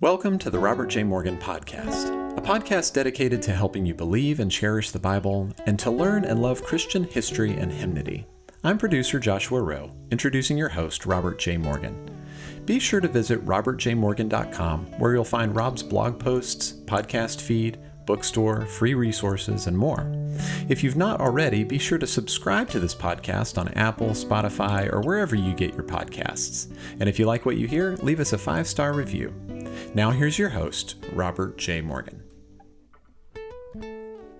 Welcome 0.00 0.38
to 0.38 0.50
the 0.50 0.60
Robert 0.60 0.90
J. 0.90 1.02
Morgan 1.02 1.36
Podcast, 1.38 2.38
a 2.38 2.40
podcast 2.40 2.92
dedicated 2.92 3.42
to 3.42 3.52
helping 3.52 3.84
you 3.84 3.94
believe 3.94 4.38
and 4.38 4.48
cherish 4.48 4.92
the 4.92 5.00
Bible 5.00 5.50
and 5.66 5.76
to 5.80 5.90
learn 5.90 6.24
and 6.24 6.40
love 6.40 6.62
Christian 6.62 7.02
history 7.02 7.54
and 7.54 7.72
hymnody. 7.72 8.24
I'm 8.62 8.78
producer 8.78 9.18
Joshua 9.18 9.60
Rowe, 9.60 9.90
introducing 10.12 10.56
your 10.56 10.68
host, 10.68 11.04
Robert 11.04 11.40
J. 11.40 11.56
Morgan. 11.56 11.96
Be 12.64 12.78
sure 12.78 13.00
to 13.00 13.08
visit 13.08 13.44
robertjmorgan.com, 13.44 14.86
where 15.00 15.14
you'll 15.14 15.24
find 15.24 15.56
Rob's 15.56 15.82
blog 15.82 16.20
posts, 16.20 16.74
podcast 16.84 17.40
feed, 17.40 17.80
bookstore, 18.06 18.66
free 18.66 18.94
resources, 18.94 19.66
and 19.66 19.76
more. 19.76 20.12
If 20.68 20.84
you've 20.84 20.96
not 20.96 21.20
already, 21.20 21.64
be 21.64 21.78
sure 21.78 21.98
to 21.98 22.06
subscribe 22.06 22.70
to 22.70 22.78
this 22.78 22.94
podcast 22.94 23.58
on 23.58 23.66
Apple, 23.74 24.10
Spotify, 24.10 24.92
or 24.92 25.00
wherever 25.00 25.34
you 25.34 25.54
get 25.54 25.74
your 25.74 25.82
podcasts. 25.82 26.72
And 27.00 27.08
if 27.08 27.18
you 27.18 27.26
like 27.26 27.44
what 27.44 27.56
you 27.56 27.66
hear, 27.66 27.96
leave 27.96 28.20
us 28.20 28.32
a 28.32 28.38
five 28.38 28.68
star 28.68 28.92
review. 28.92 29.34
Now, 29.94 30.10
here's 30.10 30.38
your 30.38 30.50
host, 30.50 30.96
Robert 31.12 31.58
J. 31.58 31.80
Morgan. 31.80 32.22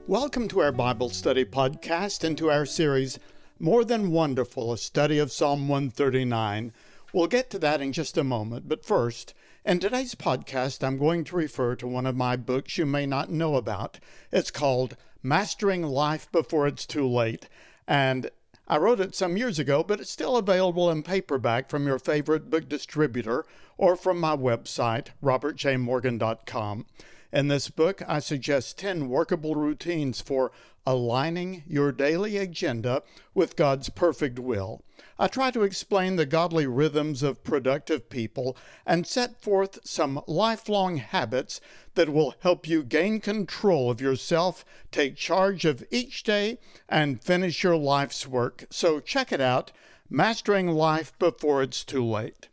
Welcome 0.07 0.49
to 0.49 0.61
our 0.61 0.73
Bible 0.73 1.11
study 1.11 1.45
podcast 1.45 2.25
and 2.25 2.37
to 2.39 2.51
our 2.51 2.65
series, 2.65 3.19
More 3.59 3.85
Than 3.85 4.11
Wonderful, 4.11 4.73
a 4.73 4.79
study 4.79 5.19
of 5.19 5.33
Psalm 5.33 5.69
139. 5.69 6.73
We'll 7.13 7.27
get 7.27 7.51
to 7.51 7.59
that 7.59 7.81
in 7.81 7.93
just 7.93 8.17
a 8.17 8.25
moment, 8.25 8.69
but 8.69 8.85
first, 8.85 9.35
in 9.65 9.81
today's 9.81 10.15
podcast, 10.15 10.83
I'm 10.83 10.99
going 10.99 11.25
to 11.25 11.37
refer 11.37 11.75
to 11.77 11.87
one 11.87 12.07
of 12.07 12.17
my 12.17 12.37
books 12.37 12.79
you 12.79 12.87
may 12.87 13.05
not 13.05 13.31
know 13.31 13.57
about. 13.57 13.99
It's 14.33 14.51
called 14.51 14.97
Mastering 15.23 15.83
Life 15.83 16.31
Before 16.33 16.67
It's 16.67 16.87
Too 16.87 17.07
Late, 17.07 17.49
and 17.87 18.31
I 18.71 18.77
wrote 18.77 19.01
it 19.01 19.15
some 19.15 19.39
years 19.39 19.59
ago, 19.59 19.83
but 19.83 19.99
it's 19.99 20.11
still 20.11 20.37
available 20.37 20.91
in 20.91 21.03
paperback 21.03 21.71
from 21.71 21.87
your 21.87 21.99
favorite 21.99 22.51
book 22.51 22.69
distributor 22.69 23.47
or 23.79 23.97
from 23.97 24.21
my 24.21 24.37
website, 24.37 25.09
robertjmorgan.com. 25.25 26.85
In 27.33 27.49
this 27.49 27.71
book, 27.71 28.03
I 28.07 28.19
suggest 28.19 28.79
10 28.79 29.09
workable 29.09 29.55
routines 29.55 30.21
for 30.21 30.53
aligning 30.87 31.63
your 31.67 31.93
daily 31.93 32.37
agenda 32.37 33.03
with 33.35 33.57
God's 33.57 33.89
perfect 33.89 34.39
will. 34.39 34.83
I 35.21 35.27
try 35.27 35.51
to 35.51 35.65
explain 35.65 36.15
the 36.15 36.27
godly 36.27 36.67
rhythms 36.67 37.25
of 37.25 37.43
productive 37.43 38.09
people 38.09 38.57
and 38.87 39.05
set 39.05 39.43
forth 39.43 39.81
some 39.83 40.23
lifelong 40.29 40.99
habits 40.99 41.61
that 41.97 42.11
will 42.11 42.35
help 42.41 42.69
you 42.69 42.85
gain 42.85 43.19
control 43.19 43.91
of 43.91 44.01
yourself, 44.01 44.65
take 44.93 45.17
charge 45.17 45.65
of 45.65 45.85
each 45.91 46.23
day, 46.23 46.59
and 46.89 47.21
finish 47.21 47.65
your 47.65 47.77
life's 47.77 48.29
work. 48.29 48.67
So 48.71 49.01
check 49.01 49.33
it 49.33 49.41
out 49.41 49.73
Mastering 50.09 50.69
Life 50.69 51.13
Before 51.19 51.65
It's 51.65 51.83
Too 51.83 52.05
Late. 52.05 52.49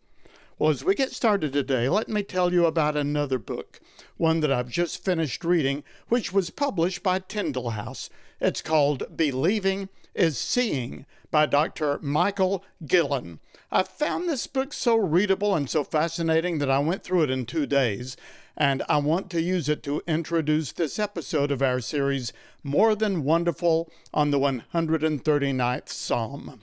Well, 0.58 0.72
as 0.72 0.84
we 0.84 0.96
get 0.96 1.12
started 1.12 1.54
today, 1.54 1.88
let 1.88 2.10
me 2.10 2.24
tell 2.24 2.52
you 2.52 2.66
about 2.66 2.98
another 2.98 3.38
book, 3.38 3.80
one 4.18 4.40
that 4.40 4.52
I've 4.52 4.70
just 4.70 5.06
finished 5.06 5.44
reading, 5.44 5.84
which 6.08 6.34
was 6.34 6.50
published 6.50 7.04
by 7.04 7.20
Tyndale 7.20 7.72
House. 7.72 8.10
It's 8.41 8.61
called 8.61 9.16
Believing 9.16 9.88
is 10.14 10.38
Seeing 10.38 11.05
by 11.31 11.45
Dr. 11.45 12.00
Michael 12.02 12.66
Guillen. 12.86 13.39
I 13.72 13.83
found 13.83 14.28
this 14.28 14.45
book 14.45 14.73
so 14.73 14.95
readable 14.95 15.55
and 15.55 15.69
so 15.69 15.83
fascinating 15.86 16.59
that 16.59 16.69
I 16.69 16.80
went 16.80 17.03
through 17.03 17.23
it 17.23 17.30
in 17.30 17.45
two 17.45 17.66
days, 17.66 18.17
and 18.58 18.83
I 18.89 18.97
want 18.97 19.30
to 19.31 19.41
use 19.41 19.69
it 19.69 19.83
to 19.83 20.02
introduce 20.06 20.73
this 20.73 21.00
episode 21.00 21.50
of 21.50 21.61
our 21.61 21.80
series, 21.80 22.33
More 22.61 22.94
Than 22.94 23.23
Wonderful, 23.23 23.89
on 24.13 24.31
the 24.31 24.39
139th 24.39 25.89
Psalm. 25.89 26.61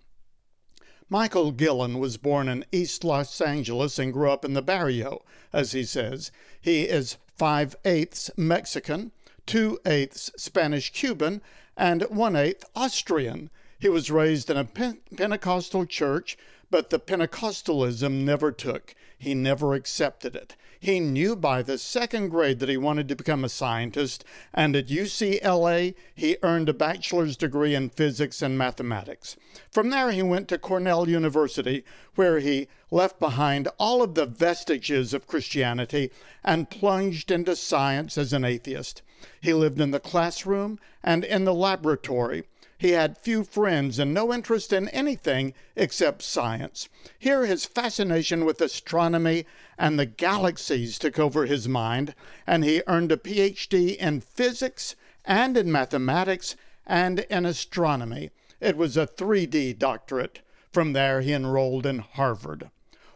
Michael 1.09 1.53
Guillen 1.53 1.99
was 1.99 2.17
born 2.17 2.49
in 2.49 2.65
East 2.71 3.03
Los 3.03 3.41
Angeles 3.41 3.99
and 3.99 4.13
grew 4.13 4.31
up 4.31 4.45
in 4.45 4.55
the 4.55 4.63
barrio, 4.63 5.23
as 5.53 5.73
he 5.73 5.85
says. 5.85 6.31
He 6.61 6.83
is 6.83 7.17
five 7.37 7.77
eighths 7.85 8.31
Mexican, 8.37 9.13
two 9.45 9.79
eighths 9.85 10.31
Spanish 10.37 10.91
Cuban, 10.93 11.43
and 11.77 12.03
one 12.03 12.37
eighth 12.37 12.65
Austrian. 12.75 13.51
He 13.79 13.89
was 13.89 14.11
raised 14.11 14.49
in 14.49 14.57
a 14.57 14.65
Pentecostal 14.65 15.87
church, 15.87 16.39
but 16.71 16.91
the 16.91 16.99
Pentecostalism 16.99 18.25
never 18.25 18.53
took. 18.53 18.95
He 19.19 19.35
never 19.35 19.75
accepted 19.75 20.35
it. 20.35 20.57
He 20.81 20.99
knew 20.99 21.37
by 21.37 21.63
the 21.63 21.79
second 21.79 22.31
grade 22.31 22.59
that 22.59 22.69
he 22.69 22.77
wanted 22.77 23.09
to 23.09 23.15
become 23.15 23.45
a 23.45 23.49
scientist, 23.49 24.25
and 24.53 24.75
at 24.75 24.89
UCLA, 24.89 25.95
he 26.13 26.39
earned 26.43 26.69
a 26.69 26.75
bachelor's 26.75 27.37
degree 27.37 27.75
in 27.77 27.89
physics 27.89 28.43
and 28.43 28.59
mathematics. 28.59 29.37
From 29.71 29.91
there, 29.91 30.11
he 30.11 30.23
went 30.23 30.49
to 30.49 30.59
Cornell 30.59 31.09
University, 31.09 31.85
where 32.17 32.41
he 32.41 32.67
left 32.91 33.21
behind 33.21 33.69
all 33.79 34.03
of 34.03 34.17
the 34.17 34.27
vestiges 34.27 35.15
of 35.15 35.29
Christianity 35.29 36.11
and 36.43 36.69
plunged 36.69 37.31
into 37.31 37.55
science 37.55 38.19
as 38.19 38.33
an 38.33 38.45
atheist. 38.45 39.03
He 39.41 39.55
lived 39.55 39.81
in 39.81 39.91
the 39.91 40.01
classroom 40.01 40.79
and 41.03 41.25
in 41.25 41.45
the 41.45 41.55
laboratory. 41.55 42.45
He 42.79 42.91
had 42.91 43.17
few 43.17 43.45
friends 43.45 44.01
and 44.01 44.13
no 44.13 44.33
interest 44.35 44.73
in 44.73 44.89
anything 44.89 45.55
except 45.77 46.23
science. 46.23 46.89
Here, 47.17 47.47
his 47.47 47.65
fascination 47.65 48.45
with 48.45 48.61
astronomy 48.61 49.47
and 49.79 49.99
the 49.99 50.07
galaxies 50.07 50.99
took 50.99 51.17
over 51.17 51.47
his 51.47 51.69
mind, 51.69 52.17
and 52.45 52.65
he 52.65 52.83
earned 52.89 53.13
a 53.13 53.17
PhD 53.17 53.97
in 53.97 54.21
physics 54.21 54.97
and 55.25 55.57
in 55.57 55.71
mathematics 55.71 56.57
and 56.85 57.21
in 57.21 57.47
astronomy. 57.47 58.31
It 58.61 58.77
was 58.77 58.97
a 58.97 59.07
3D 59.07 59.79
doctorate. 59.79 60.41
From 60.73 60.93
there, 60.93 61.21
he 61.21 61.33
enrolled 61.33 61.87
in 61.87 62.01
Harvard. 62.01 62.71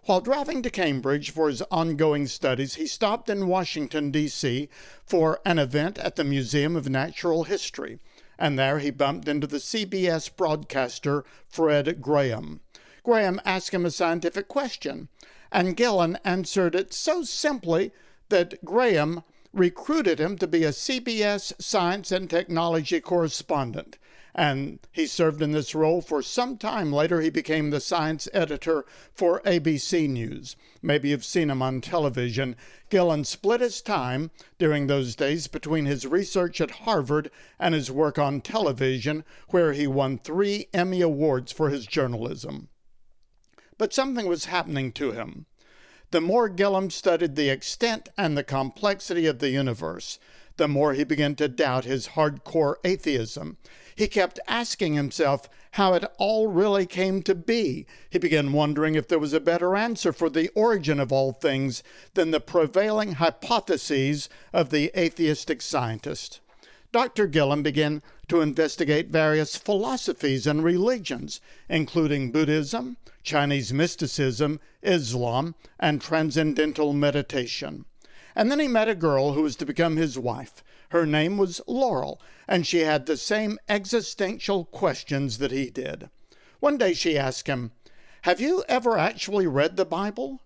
While 0.07 0.21
driving 0.21 0.63
to 0.63 0.71
Cambridge 0.71 1.31
for 1.31 1.49
his 1.49 1.63
ongoing 1.71 2.27
studies, 2.27 2.77
he 2.77 2.87
stopped 2.87 3.29
in 3.29 3.49
Washington, 3.49 4.11
D.C. 4.11 4.69
for 5.05 5.41
an 5.45 5.59
event 5.59 5.99
at 5.99 6.17
the 6.17 6.25
Museum 6.25 6.77
of 6.77 6.89
Natural 6.89 7.45
History 7.45 7.99
and 8.39 8.59
there 8.59 8.79
he 8.79 8.91
bumped 8.91 9.29
into 9.29 9.47
the 9.47 9.59
CBS 9.59 10.35
broadcaster 10.35 11.25
Fred 11.49 12.01
Graham. 12.01 12.61
Graham 13.03 13.41
asked 13.45 13.73
him 13.73 13.87
a 13.87 13.91
scientific 13.91 14.49
question, 14.49 15.09
and 15.51 15.77
Guillen 15.77 16.19
answered 16.25 16.75
it 16.75 16.93
so 16.93 17.23
simply 17.23 17.93
that 18.29 18.65
Graham 18.65 19.23
recruited 19.53 20.19
him 20.19 20.37
to 20.37 20.47
be 20.47 20.65
a 20.65 20.71
CBS 20.71 21.53
science 21.63 22.13
and 22.13 22.29
technology 22.29 23.01
correspondent 23.01 23.97
and 24.37 24.79
he 24.93 25.07
served 25.07 25.41
in 25.41 25.53
this 25.53 25.75
role 25.75 26.03
for 26.03 26.21
some 26.21 26.59
time. 26.59 26.93
Later, 26.93 27.23
he 27.23 27.31
became 27.31 27.71
the 27.71 27.81
science 27.81 28.29
editor 28.35 28.85
for 29.15 29.41
ABC 29.47 30.07
News. 30.07 30.57
Maybe 30.83 31.09
you've 31.09 31.25
seen 31.25 31.49
him 31.49 31.63
on 31.63 31.81
television. 31.81 32.55
Guillen 32.91 33.25
split 33.25 33.63
his 33.63 33.81
time 33.81 34.31
during 34.59 34.87
those 34.87 35.17
days 35.17 35.47
between 35.47 35.87
his 35.87 36.07
research 36.07 36.61
at 36.61 36.83
Harvard 36.83 37.31
and 37.59 37.75
his 37.75 37.91
work 37.91 38.19
on 38.19 38.43
television, 38.43 39.25
where 39.49 39.73
he 39.73 39.87
won 39.87 40.19
three 40.19 40.69
Emmy 40.75 41.01
Awards 41.01 41.51
for 41.51 41.71
his 41.71 41.87
journalism. 41.87 42.69
But 43.79 43.95
something 43.95 44.27
was 44.27 44.45
happening 44.45 44.93
to 44.93 45.13
him. 45.13 45.47
The 46.11 46.21
more 46.21 46.51
Guillen 46.51 46.91
studied 46.91 47.37
the 47.37 47.49
extent 47.49 48.11
and 48.19 48.37
the 48.37 48.45
complexity 48.45 49.27
of 49.27 49.39
the 49.39 49.51
universe, 49.51 50.19
the 50.57 50.69
more 50.69 50.95
he 50.95 51.05
began 51.05 51.35
to 51.37 51.49
doubt 51.49 51.85
his 51.85 52.09
hardcore 52.09 52.77
atheism. 52.85 53.57
He 53.95 54.09
kept 54.09 54.41
asking 54.47 54.95
himself 54.95 55.49
how 55.73 55.95
it 55.95 56.05
all 56.19 56.49
really 56.49 56.87
came 56.87 57.23
to 57.23 57.35
be. 57.35 57.87
He 58.11 58.19
began 58.19 58.53
wondering 58.53 58.95
if 58.95 59.09
there 59.09 59.19
was 59.19 59.33
a 59.33 59.41
better 59.41 59.77
answer 59.77 60.13
for 60.13 60.31
the 60.31 60.49
origin 60.55 61.01
of 61.01 61.13
all 61.13 61.33
things 61.33 61.83
than 62.15 62.31
the 62.31 62.41
prevailing 62.41 63.13
hypotheses 63.13 64.29
of 64.53 64.71
the 64.71 64.91
atheistic 64.99 65.63
scientist. 65.63 66.41
Dr. 66.93 67.27
Guillen 67.27 67.63
began 67.63 68.03
to 68.29 68.41
investigate 68.41 69.09
various 69.09 69.57
philosophies 69.57 70.47
and 70.47 70.65
religions, 70.65 71.41
including 71.69 72.33
Buddhism, 72.33 72.97
Chinese 73.23 73.73
mysticism, 73.73 74.61
Islam, 74.83 75.55
and 75.79 76.01
transcendental 76.01 76.93
meditation. 76.93 77.85
And 78.37 78.51
then 78.51 78.61
he 78.61 78.69
met 78.69 78.89
a 78.89 78.95
girl 78.95 79.33
who 79.33 79.43
was 79.43 79.57
to 79.57 79.67
become 79.67 79.97
his 79.97 80.19
wife. 80.19 80.63
Her 80.91 81.07
name 81.07 81.39
was 81.39 81.63
Laurel, 81.67 82.21
and 82.47 82.67
she 82.67 82.81
had 82.81 83.07
the 83.07 83.17
same 83.17 83.59
existential 83.67 84.67
questions 84.67 85.39
that 85.39 85.51
he 85.51 85.71
did. 85.71 86.11
One 86.61 86.77
day 86.77 86.93
she 86.93 87.17
asked 87.17 87.47
him, 87.47 87.73
Have 88.23 88.39
you 88.39 88.63
ever 88.69 88.99
actually 88.99 89.47
read 89.47 89.77
the 89.77 89.87
Bible? 89.87 90.43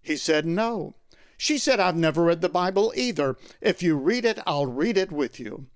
He 0.00 0.16
said, 0.16 0.46
No. 0.46 0.94
She 1.36 1.58
said, 1.58 1.78
I've 1.78 1.94
never 1.94 2.24
read 2.24 2.40
the 2.40 2.48
Bible 2.48 2.90
either. 2.96 3.36
If 3.60 3.82
you 3.82 3.96
read 3.96 4.24
it, 4.24 4.38
I'll 4.46 4.66
read 4.66 4.96
it 4.96 5.12
with 5.12 5.38
you. 5.38 5.66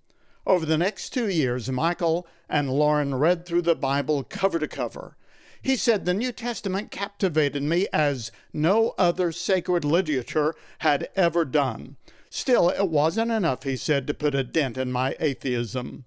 Over 0.46 0.64
the 0.64 0.78
next 0.78 1.10
two 1.10 1.28
years, 1.28 1.70
Michael 1.70 2.26
and 2.48 2.70
Laurel 2.70 3.18
read 3.18 3.44
through 3.44 3.62
the 3.62 3.74
Bible 3.74 4.24
cover 4.24 4.58
to 4.58 4.66
cover. 4.66 5.18
He 5.62 5.76
said 5.76 6.04
the 6.04 6.14
New 6.14 6.32
Testament 6.32 6.90
captivated 6.90 7.62
me 7.62 7.86
as 7.92 8.32
no 8.52 8.94
other 8.96 9.30
sacred 9.30 9.84
literature 9.84 10.54
had 10.78 11.08
ever 11.14 11.44
done. 11.44 11.96
Still, 12.30 12.70
it 12.70 12.88
wasn't 12.88 13.30
enough, 13.30 13.64
he 13.64 13.76
said, 13.76 14.06
to 14.06 14.14
put 14.14 14.34
a 14.34 14.42
dent 14.42 14.78
in 14.78 14.90
my 14.90 15.16
atheism. 15.20 16.04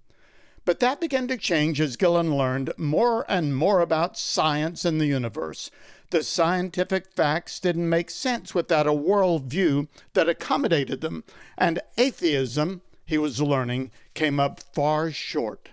But 0.65 0.79
that 0.79 1.01
began 1.01 1.27
to 1.27 1.38
change 1.38 1.79
as 1.81 1.97
Guillen 1.97 2.35
learned 2.35 2.73
more 2.77 3.25
and 3.29 3.55
more 3.55 3.81
about 3.81 4.17
science 4.17 4.85
and 4.85 5.00
the 5.00 5.05
universe. 5.05 5.69
The 6.09 6.23
scientific 6.23 7.11
facts 7.13 7.59
didn't 7.59 7.89
make 7.89 8.09
sense 8.09 8.55
without 8.55 8.88
a 8.88 8.91
worldview 8.91 9.88
that 10.13 10.29
accommodated 10.29 11.01
them, 11.01 11.25
and 11.57 11.81
atheism, 11.97 12.81
he 13.05 13.17
was 13.17 13.41
learning, 13.41 13.91
came 14.13 14.39
up 14.39 14.61
far 14.73 15.11
short. 15.11 15.69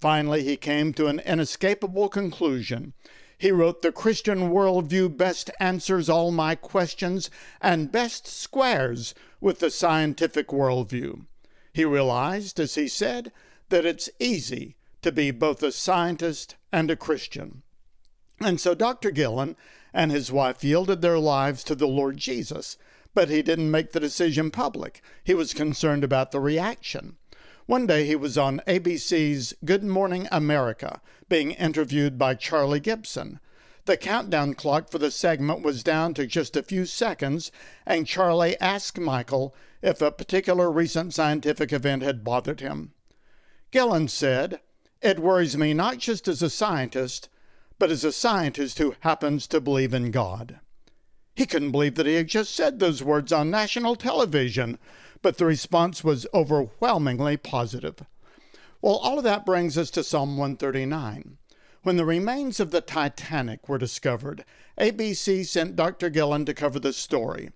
Finally, 0.00 0.42
he 0.44 0.56
came 0.56 0.94
to 0.94 1.08
an 1.08 1.20
inescapable 1.20 2.08
conclusion. 2.08 2.94
He 3.40 3.50
wrote, 3.50 3.80
The 3.80 3.90
Christian 3.90 4.50
worldview 4.50 5.16
best 5.16 5.50
answers 5.58 6.10
all 6.10 6.30
my 6.30 6.54
questions 6.54 7.30
and 7.62 7.90
best 7.90 8.26
squares 8.26 9.14
with 9.40 9.60
the 9.60 9.70
scientific 9.70 10.48
worldview. 10.48 11.24
He 11.72 11.86
realized, 11.86 12.60
as 12.60 12.74
he 12.74 12.86
said, 12.86 13.32
that 13.70 13.86
it's 13.86 14.10
easy 14.18 14.76
to 15.00 15.10
be 15.10 15.30
both 15.30 15.62
a 15.62 15.72
scientist 15.72 16.56
and 16.70 16.90
a 16.90 16.96
Christian. 16.96 17.62
And 18.40 18.60
so 18.60 18.74
Dr. 18.74 19.10
Guillen 19.10 19.56
and 19.94 20.12
his 20.12 20.30
wife 20.30 20.62
yielded 20.62 21.00
their 21.00 21.18
lives 21.18 21.64
to 21.64 21.74
the 21.74 21.88
Lord 21.88 22.18
Jesus, 22.18 22.76
but 23.14 23.30
he 23.30 23.40
didn't 23.40 23.70
make 23.70 23.92
the 23.92 24.00
decision 24.00 24.50
public. 24.50 25.00
He 25.24 25.32
was 25.32 25.54
concerned 25.54 26.04
about 26.04 26.30
the 26.30 26.40
reaction. 26.40 27.16
One 27.64 27.86
day 27.86 28.04
he 28.04 28.16
was 28.16 28.36
on 28.36 28.60
ABC's 28.66 29.54
Good 29.64 29.84
Morning 29.84 30.28
America 30.30 31.00
being 31.30 31.52
interviewed 31.52 32.18
by 32.18 32.34
Charlie 32.34 32.80
Gibson. 32.80 33.40
The 33.86 33.96
countdown 33.96 34.52
clock 34.52 34.90
for 34.90 34.98
the 34.98 35.10
segment 35.10 35.62
was 35.62 35.82
down 35.82 36.12
to 36.14 36.26
just 36.26 36.56
a 36.56 36.62
few 36.62 36.84
seconds, 36.84 37.50
and 37.86 38.06
Charlie 38.06 38.60
asked 38.60 38.98
Michael 38.98 39.54
if 39.80 40.02
a 40.02 40.10
particular 40.12 40.70
recent 40.70 41.14
scientific 41.14 41.72
event 41.72 42.02
had 42.02 42.22
bothered 42.22 42.60
him. 42.60 42.92
Guillen 43.70 44.08
said, 44.08 44.60
It 45.00 45.18
worries 45.20 45.56
me 45.56 45.72
not 45.72 45.96
just 45.96 46.28
as 46.28 46.42
a 46.42 46.50
scientist, 46.50 47.30
but 47.78 47.90
as 47.90 48.04
a 48.04 48.12
scientist 48.12 48.78
who 48.78 48.96
happens 49.00 49.46
to 49.46 49.60
believe 49.60 49.94
in 49.94 50.10
God. 50.10 50.60
He 51.34 51.46
couldn't 51.46 51.70
believe 51.70 51.94
that 51.94 52.06
he 52.06 52.14
had 52.14 52.28
just 52.28 52.54
said 52.54 52.78
those 52.78 53.02
words 53.02 53.32
on 53.32 53.50
national 53.50 53.96
television, 53.96 54.78
but 55.22 55.38
the 55.38 55.46
response 55.46 56.04
was 56.04 56.26
overwhelmingly 56.34 57.38
positive. 57.38 58.04
Well, 58.82 58.96
all 58.96 59.18
of 59.18 59.24
that 59.24 59.44
brings 59.44 59.76
us 59.76 59.90
to 59.90 60.02
Psalm 60.02 60.38
139. 60.38 61.36
When 61.82 61.96
the 61.98 62.04
remains 62.06 62.60
of 62.60 62.70
the 62.70 62.80
Titanic 62.80 63.68
were 63.68 63.76
discovered, 63.76 64.42
ABC 64.78 65.44
sent 65.44 65.76
Dr. 65.76 66.08
Guillen 66.08 66.46
to 66.46 66.54
cover 66.54 66.78
the 66.78 66.94
story. 66.94 67.50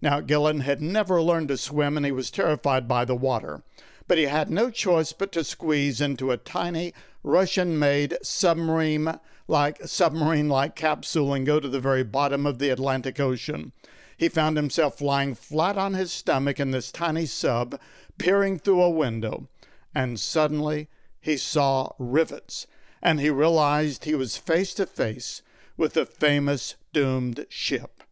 Now, 0.00 0.20
Guillen 0.20 0.60
had 0.60 0.80
never 0.80 1.20
learned 1.20 1.48
to 1.48 1.58
swim 1.58 1.98
and 1.98 2.06
he 2.06 2.12
was 2.12 2.30
terrified 2.30 2.88
by 2.88 3.04
the 3.04 3.14
water, 3.14 3.62
but 4.08 4.16
he 4.16 4.24
had 4.24 4.50
no 4.50 4.70
choice 4.70 5.12
but 5.12 5.32
to 5.32 5.44
squeeze 5.44 6.00
into 6.00 6.30
a 6.30 6.38
tiny 6.38 6.94
Russian 7.22 7.78
made 7.78 8.16
submarine 8.22 9.20
like 9.48 9.86
submarine 9.86 10.48
like 10.48 10.76
capsule 10.76 11.34
and 11.34 11.44
go 11.44 11.60
to 11.60 11.68
the 11.68 11.80
very 11.80 12.04
bottom 12.04 12.46
of 12.46 12.58
the 12.58 12.70
Atlantic 12.70 13.20
Ocean. 13.20 13.72
He 14.16 14.30
found 14.30 14.56
himself 14.56 15.02
lying 15.02 15.34
flat 15.34 15.76
on 15.76 15.92
his 15.92 16.10
stomach 16.10 16.58
in 16.58 16.70
this 16.70 16.90
tiny 16.90 17.26
sub, 17.26 17.78
peering 18.16 18.58
through 18.58 18.82
a 18.82 18.88
window, 18.88 19.48
and 19.94 20.18
suddenly 20.18 20.88
he 21.20 21.36
saw 21.36 21.92
rivets 21.98 22.66
and 23.02 23.20
he 23.20 23.30
realized 23.30 24.04
he 24.04 24.14
was 24.14 24.36
face 24.36 24.74
to 24.74 24.86
face 24.86 25.42
with 25.76 25.94
the 25.94 26.04
famous 26.04 26.76
doomed 26.92 27.46
ship. 27.48 28.02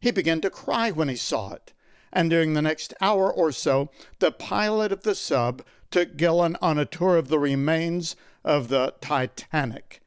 He 0.00 0.10
began 0.10 0.40
to 0.40 0.50
cry 0.50 0.90
when 0.90 1.08
he 1.08 1.16
saw 1.16 1.52
it, 1.52 1.72
and 2.12 2.30
during 2.30 2.54
the 2.54 2.62
next 2.62 2.94
hour 3.00 3.30
or 3.32 3.52
so, 3.52 3.90
the 4.18 4.32
pilot 4.32 4.92
of 4.92 5.02
the 5.02 5.14
sub 5.14 5.62
took 5.90 6.16
Guillen 6.16 6.56
on 6.62 6.78
a 6.78 6.86
tour 6.86 7.16
of 7.16 7.28
the 7.28 7.38
remains 7.38 8.16
of 8.44 8.68
the 8.68 8.94
Titanic. 9.00 10.00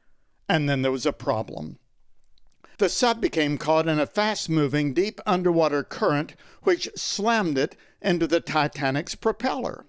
And 0.48 0.68
then 0.68 0.82
there 0.82 0.92
was 0.92 1.06
a 1.06 1.12
problem. 1.12 1.78
The 2.78 2.88
sub 2.88 3.20
became 3.20 3.56
caught 3.56 3.86
in 3.86 4.00
a 4.00 4.06
fast 4.06 4.48
moving, 4.48 4.92
deep 4.92 5.20
underwater 5.24 5.84
current 5.84 6.34
which 6.62 6.88
slammed 6.96 7.56
it 7.56 7.76
into 8.02 8.26
the 8.26 8.40
Titanic's 8.40 9.14
propeller. 9.14 9.86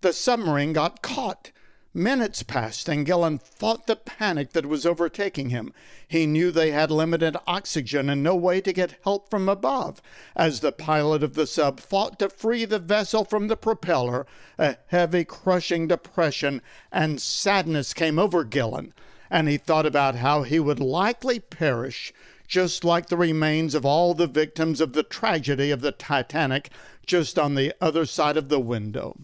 The 0.00 0.12
submarine 0.12 0.72
got 0.72 1.02
caught 1.02 1.50
Minutes 1.96 2.42
passed, 2.42 2.88
and 2.88 3.06
Guillen 3.06 3.38
fought 3.38 3.86
the 3.86 3.94
panic 3.94 4.50
that 4.50 4.66
was 4.66 4.84
overtaking 4.84 5.50
him. 5.50 5.72
He 6.08 6.26
knew 6.26 6.50
they 6.50 6.72
had 6.72 6.90
limited 6.90 7.36
oxygen 7.46 8.10
and 8.10 8.20
no 8.20 8.34
way 8.34 8.60
to 8.62 8.72
get 8.72 8.98
help 9.04 9.30
from 9.30 9.48
above. 9.48 10.02
As 10.34 10.58
the 10.58 10.72
pilot 10.72 11.22
of 11.22 11.34
the 11.34 11.46
sub 11.46 11.78
fought 11.78 12.18
to 12.18 12.28
free 12.28 12.64
the 12.64 12.80
vessel 12.80 13.24
from 13.24 13.46
the 13.46 13.56
propeller, 13.56 14.26
a 14.58 14.76
heavy, 14.88 15.24
crushing 15.24 15.86
depression 15.86 16.62
and 16.90 17.22
sadness 17.22 17.94
came 17.94 18.18
over 18.18 18.42
Guillen, 18.42 18.92
and 19.30 19.48
he 19.48 19.56
thought 19.56 19.86
about 19.86 20.16
how 20.16 20.42
he 20.42 20.58
would 20.58 20.80
likely 20.80 21.38
perish, 21.38 22.12
just 22.48 22.82
like 22.82 23.06
the 23.06 23.16
remains 23.16 23.72
of 23.72 23.86
all 23.86 24.14
the 24.14 24.26
victims 24.26 24.80
of 24.80 24.94
the 24.94 25.04
tragedy 25.04 25.70
of 25.70 25.80
the 25.80 25.92
Titanic, 25.92 26.70
just 27.06 27.38
on 27.38 27.54
the 27.54 27.72
other 27.80 28.04
side 28.04 28.36
of 28.36 28.48
the 28.48 28.58
window. 28.58 29.16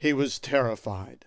He 0.00 0.14
was 0.14 0.38
terrified. 0.38 1.26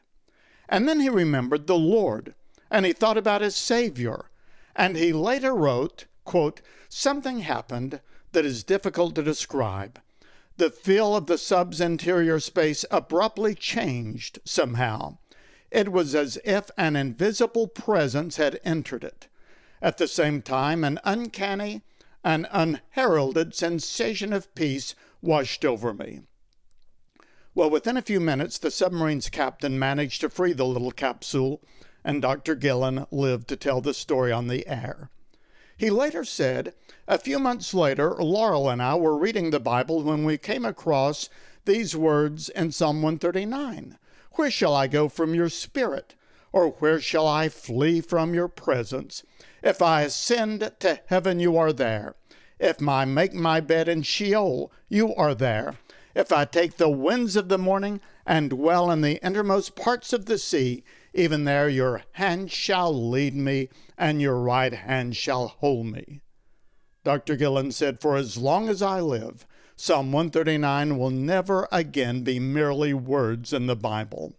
And 0.68 0.90
then 0.90 1.00
he 1.00 1.08
remembered 1.08 1.68
the 1.68 1.78
Lord, 1.78 2.34
and 2.72 2.88
he 2.88 2.92
thought 2.92 3.20
about 3.20 3.42
his 3.42 3.56
Savior. 3.56 4.31
And 4.75 4.98
he 4.98 5.14
later 5.14 5.54
wrote, 5.54 6.06
quote, 6.25 6.60
Something 6.90 7.42
happened 7.42 8.02
that 8.31 8.46
is 8.46 8.64
difficult 8.64 9.14
to 9.14 9.22
describe. 9.22 10.02
The 10.58 10.72
feel 10.72 11.16
of 11.16 11.28
the 11.28 11.38
sub's 11.38 11.80
interior 11.80 12.40
space 12.40 12.84
abruptly 12.90 13.54
changed 13.54 14.40
somehow. 14.44 15.20
It 15.70 15.92
was 15.92 16.16
as 16.16 16.40
if 16.44 16.72
an 16.75 16.96
invisible 16.96 17.68
presence 17.68 18.38
had 18.38 18.60
entered 18.66 19.04
it. 19.04 19.28
At 19.84 19.98
the 19.98 20.08
same 20.08 20.42
time, 20.42 20.84
an 20.84 21.00
uncanny, 21.04 21.84
an 22.24 22.48
unheralded 22.50 23.54
sensation 23.54 24.34
of 24.34 24.54
peace 24.56 24.96
washed 25.22 25.64
over 25.64 25.94
me. 25.94 26.22
Well, 27.55 27.69
within 27.69 27.97
a 27.97 28.01
few 28.01 28.19
minutes, 28.19 28.57
the 28.57 28.71
submarine's 28.71 29.29
captain 29.29 29.77
managed 29.77 30.21
to 30.21 30.29
free 30.29 30.53
the 30.53 30.65
little 30.65 30.91
capsule, 30.91 31.61
and 32.03 32.19
Dr. 32.19 32.55
Guillen 32.55 33.05
lived 33.11 33.47
to 33.50 33.55
tell 33.55 33.79
the 33.79 33.94
story 33.94 34.31
on 34.31 34.47
the 34.47 34.67
air. 34.67 35.11
He 35.77 35.91
later 35.91 36.23
said, 36.23 36.73
A 37.07 37.19
few 37.19 37.38
months 37.38 37.73
later, 37.75 38.15
Laurel 38.15 38.69
and 38.69 38.81
I 38.81 38.95
were 38.95 39.15
reading 39.15 39.51
the 39.51 39.59
Bible 39.59 40.01
when 40.01 40.23
we 40.23 40.38
came 40.39 40.65
across 40.65 41.29
these 41.65 41.95
words 41.95 42.50
in 42.50 42.71
Psalm 42.71 43.03
139 43.03 44.00
Where 44.31 44.51
shall 44.51 44.75
I 44.75 44.88
go 44.88 45.07
from 45.07 45.35
your 45.35 45.50
spirit? 45.50 46.15
Or 46.51 46.69
where 46.69 47.00
shall 47.00 47.27
I 47.27 47.50
flee 47.50 48.01
from 48.01 48.33
your 48.33 48.47
presence? 48.47 49.23
If 49.61 49.79
I 49.79 50.01
ascend 50.01 50.71
to 50.79 51.01
heaven, 51.05 51.39
you 51.39 51.55
are 51.57 51.73
there. 51.73 52.15
If 52.59 52.88
I 52.88 53.05
make 53.05 53.33
my 53.33 53.59
bed 53.59 53.88
in 53.88 54.01
Sheol, 54.01 54.71
you 54.89 55.13
are 55.15 55.35
there. 55.35 55.75
If 56.15 56.31
I 56.31 56.45
take 56.45 56.77
the 56.77 56.89
winds 56.89 57.36
of 57.36 57.50
the 57.50 57.58
morning 57.58 58.00
and 58.25 58.51
dwell 58.51 58.91
in 58.91 59.01
the 59.01 59.24
innermost 59.25 59.75
parts 59.75 60.13
of 60.13 60.25
the 60.25 60.38
sea, 60.38 60.84
even 61.13 61.43
there 61.43 61.67
your 61.67 62.03
hand 62.13 62.51
shall 62.51 62.93
lead 62.93 63.36
me, 63.36 63.70
and 63.98 64.22
your 64.22 64.39
right 64.39 64.74
hand 64.74 65.15
shall 65.15 65.48
hold 65.48 65.88
me. 65.88 66.22
Dr. 67.03 67.36
Guillen 67.36 67.72
said, 67.72 68.00
For 68.00 68.15
as 68.15 68.38
long 68.38 68.70
as 68.70 68.82
I 68.82 69.00
live, 69.00 69.46
Psalm 69.75 70.12
139 70.12 70.98
will 70.98 71.10
never 71.10 71.67
again 71.72 72.24
be 72.24 72.39
merely 72.39 72.93
words 72.93 73.51
in 73.51 73.65
the 73.65 73.75
Bible. 73.75 74.34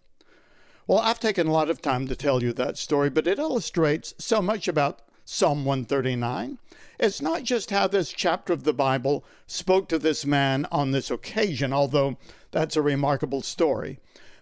Well, 0.87 0.99
I've 0.99 1.19
taken 1.19 1.47
a 1.47 1.51
lot 1.51 1.69
of 1.69 1.81
time 1.81 2.07
to 2.07 2.15
tell 2.15 2.41
you 2.41 2.53
that 2.53 2.77
story, 2.77 3.09
but 3.09 3.27
it 3.27 3.39
illustrates 3.39 4.13
so 4.17 4.41
much 4.41 4.67
about 4.67 5.01
Psalm 5.27 5.65
139. 5.65 6.59
It's 6.99 7.19
not 7.19 7.41
just 7.41 7.71
how 7.71 7.87
this 7.87 8.13
chapter 8.13 8.53
of 8.53 8.63
the 8.63 8.73
Bible 8.73 9.25
spoke 9.47 9.89
to 9.89 9.97
this 9.97 10.23
man 10.23 10.67
on 10.71 10.91
this 10.91 11.09
occasion, 11.09 11.73
although 11.73 12.17
that's 12.51 12.75
a 12.75 12.81
remarkable 12.83 13.41
story, 13.41 13.97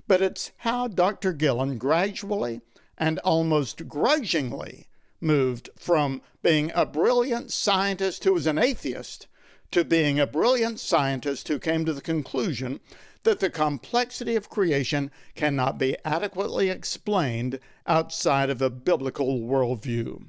but 0.09 0.21
it's 0.21 0.51
how 0.57 0.89
Dr. 0.89 1.31
Guillen 1.31 1.77
gradually 1.77 2.59
and 2.97 3.17
almost 3.19 3.87
grudgingly 3.87 4.87
moved 5.21 5.69
from 5.77 6.21
being 6.41 6.69
a 6.75 6.85
brilliant 6.85 7.53
scientist 7.53 8.25
who 8.25 8.33
was 8.33 8.45
an 8.45 8.57
atheist 8.57 9.27
to 9.71 9.85
being 9.85 10.19
a 10.19 10.27
brilliant 10.27 10.81
scientist 10.81 11.47
who 11.47 11.59
came 11.59 11.85
to 11.85 11.93
the 11.93 12.01
conclusion 12.01 12.81
that 13.23 13.39
the 13.39 13.49
complexity 13.49 14.35
of 14.35 14.49
creation 14.49 15.11
cannot 15.33 15.77
be 15.77 15.95
adequately 16.03 16.69
explained 16.69 17.57
outside 17.87 18.49
of 18.49 18.61
a 18.61 18.69
biblical 18.69 19.39
worldview. 19.39 20.25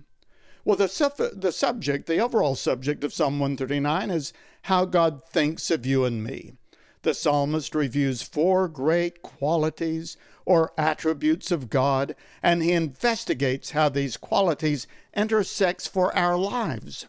Well, 0.65 0.77
the, 0.77 0.89
sub- 0.89 1.17
the 1.17 1.53
subject, 1.53 2.07
the 2.07 2.21
overall 2.21 2.55
subject 2.55 3.05
of 3.05 3.13
Psalm 3.13 3.39
139 3.39 4.11
is 4.11 4.33
how 4.63 4.87
God 4.87 5.23
thinks 5.29 5.71
of 5.71 5.85
you 5.85 6.05
and 6.05 6.25
me. 6.25 6.55
The 7.03 7.13
psalmist 7.13 7.75
reviews 7.75 8.23
four 8.23 8.67
great 8.67 9.21
qualities 9.21 10.17
or 10.47 10.73
attributes 10.79 11.51
of 11.51 11.69
God, 11.69 12.17
and 12.43 12.63
he 12.63 12.73
investigates 12.73 13.73
how 13.73 13.91
these 13.91 14.17
qualities 14.17 14.87
intersect 15.15 15.87
for 15.87 16.17
our 16.17 16.39
lives. 16.39 17.07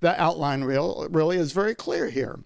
The 0.00 0.20
outline 0.20 0.64
real, 0.64 1.06
really 1.10 1.38
is 1.38 1.52
very 1.52 1.74
clear 1.74 2.10
here. 2.10 2.40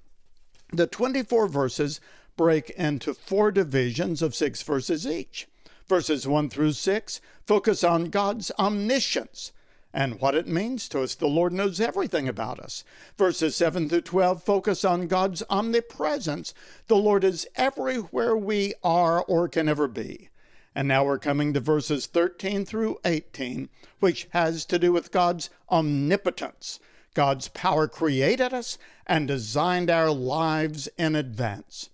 The 0.73 0.87
24 0.87 1.49
verses 1.49 2.00
break 2.37 2.70
into 2.70 3.14
four 3.14 3.50
divisions 3.50 4.23
of 4.23 4.34
six 4.34 4.62
verses 4.62 5.06
each. 5.06 5.49
Verses 5.88 6.26
1 6.26 6.49
through 6.49 6.73
6 6.73 7.20
focus 7.46 7.84
on 7.84 8.04
God's 8.04 8.50
omniscience, 8.58 9.52
and 9.94 10.20
what 10.20 10.34
it 10.34 10.48
means 10.48 10.88
to 10.88 11.02
us. 11.02 11.14
The 11.14 11.28
Lord 11.28 11.52
knows 11.52 11.80
everything 11.80 12.28
about 12.28 12.58
us. 12.58 12.82
Verses 13.16 13.54
7 13.54 13.88
through 13.88 14.00
12 14.00 14.42
focus 14.42 14.84
on 14.84 15.06
God's 15.06 15.44
omnipresence. 15.48 16.52
The 16.88 16.96
Lord 16.96 17.22
is 17.22 17.46
everywhere 17.54 18.36
we 18.36 18.74
are 18.82 19.22
or 19.22 19.48
can 19.48 19.68
ever 19.68 19.86
be. 19.86 20.30
And 20.74 20.88
now 20.88 21.04
we're 21.04 21.20
coming 21.20 21.52
to 21.52 21.60
verses 21.60 22.06
13 22.06 22.66
through 22.66 22.98
18, 23.04 23.68
which 24.00 24.26
has 24.30 24.64
to 24.64 24.80
do 24.80 24.92
with 24.92 25.12
God's 25.12 25.48
omnipotence. 25.70 26.80
God's 27.14 27.46
power 27.46 27.86
created 27.86 28.52
us 28.52 28.76
and 29.06 29.28
designed 29.28 29.90
our 29.90 30.10
lives 30.10 30.88
in 30.98 31.14
advance. 31.14 31.90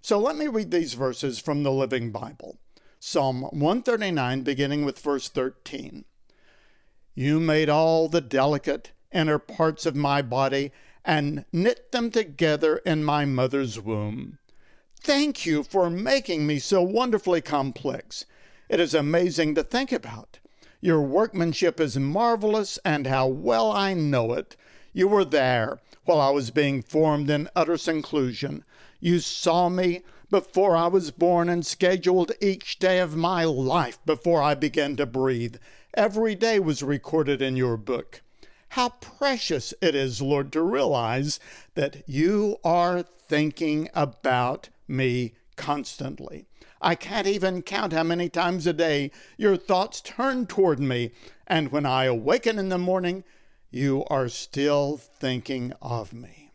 So 0.00 0.18
let 0.18 0.36
me 0.36 0.48
read 0.48 0.70
these 0.70 0.94
verses 0.94 1.38
from 1.38 1.62
the 1.62 1.70
Living 1.70 2.10
Bible. 2.10 2.56
Psalm 2.98 3.42
139, 3.42 4.40
beginning 4.42 4.86
with 4.86 4.98
verse 4.98 5.28
13. 5.28 6.06
You 7.14 7.40
made 7.40 7.68
all 7.68 8.08
the 8.08 8.20
delicate 8.20 8.92
inner 9.12 9.38
parts 9.38 9.84
of 9.84 9.94
my 9.94 10.22
body 10.22 10.72
and 11.04 11.44
knit 11.52 11.92
them 11.92 12.10
together 12.10 12.78
in 12.86 13.04
my 13.04 13.24
mother's 13.24 13.78
womb. 13.78 14.38
Thank 15.00 15.44
you 15.44 15.62
for 15.62 15.90
making 15.90 16.46
me 16.46 16.58
so 16.58 16.80
wonderfully 16.80 17.40
complex. 17.40 18.24
It 18.68 18.80
is 18.80 18.94
amazing 18.94 19.54
to 19.56 19.62
think 19.62 19.92
about. 19.92 20.38
Your 20.80 21.02
workmanship 21.02 21.78
is 21.80 21.98
marvelous, 21.98 22.78
and 22.84 23.06
how 23.06 23.26
well 23.26 23.70
I 23.70 23.94
know 23.94 24.32
it. 24.32 24.56
You 24.92 25.08
were 25.08 25.24
there 25.24 25.80
while 26.04 26.20
I 26.20 26.30
was 26.30 26.50
being 26.50 26.82
formed 26.82 27.30
in 27.30 27.48
utter 27.54 27.76
seclusion. 27.76 28.64
You 29.00 29.18
saw 29.18 29.68
me 29.68 30.02
before 30.30 30.76
I 30.76 30.86
was 30.86 31.10
born 31.10 31.48
and 31.48 31.66
scheduled 31.66 32.32
each 32.40 32.78
day 32.78 32.98
of 33.00 33.16
my 33.16 33.44
life 33.44 33.98
before 34.06 34.42
I 34.42 34.54
began 34.54 34.96
to 34.96 35.06
breathe. 35.06 35.56
Every 35.94 36.34
day 36.34 36.58
was 36.58 36.82
recorded 36.82 37.42
in 37.42 37.54
your 37.54 37.76
book. 37.76 38.22
How 38.70 38.88
precious 38.88 39.74
it 39.82 39.94
is, 39.94 40.22
Lord, 40.22 40.50
to 40.52 40.62
realize 40.62 41.38
that 41.74 42.08
you 42.08 42.56
are 42.64 43.02
thinking 43.02 43.90
about 43.92 44.70
me 44.88 45.34
constantly. 45.56 46.46
I 46.80 46.94
can't 46.94 47.26
even 47.26 47.60
count 47.60 47.92
how 47.92 48.04
many 48.04 48.30
times 48.30 48.66
a 48.66 48.72
day 48.72 49.10
your 49.36 49.58
thoughts 49.58 50.00
turn 50.00 50.46
toward 50.46 50.80
me, 50.80 51.10
and 51.46 51.70
when 51.70 51.84
I 51.84 52.04
awaken 52.04 52.58
in 52.58 52.70
the 52.70 52.78
morning, 52.78 53.22
you 53.70 54.04
are 54.08 54.30
still 54.30 54.96
thinking 54.96 55.74
of 55.82 56.14
me. 56.14 56.52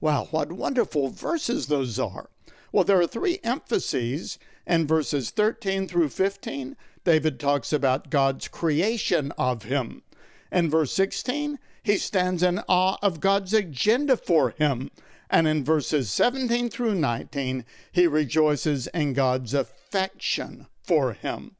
Wow, 0.00 0.28
what 0.30 0.52
wonderful 0.52 1.08
verses 1.08 1.68
those 1.68 1.98
are. 1.98 2.28
Well, 2.72 2.84
there 2.84 3.00
are 3.00 3.06
three 3.06 3.38
emphases 3.42 4.38
in 4.66 4.86
verses 4.86 5.30
13 5.30 5.86
through 5.88 6.08
15. 6.08 6.76
David 7.04 7.38
talks 7.38 7.72
about 7.72 8.10
God's 8.10 8.48
creation 8.48 9.32
of 9.38 9.64
him. 9.64 10.02
In 10.50 10.68
verse 10.70 10.92
16, 10.92 11.58
he 11.82 11.96
stands 11.96 12.42
in 12.42 12.60
awe 12.68 12.98
of 13.02 13.20
God's 13.20 13.54
agenda 13.54 14.16
for 14.16 14.50
him. 14.50 14.90
And 15.30 15.46
in 15.46 15.64
verses 15.64 16.10
17 16.10 16.68
through 16.68 16.94
19, 16.94 17.64
he 17.92 18.06
rejoices 18.06 18.86
in 18.88 19.12
God's 19.12 19.54
affection 19.54 20.66
for 20.82 21.12
him. 21.12 21.56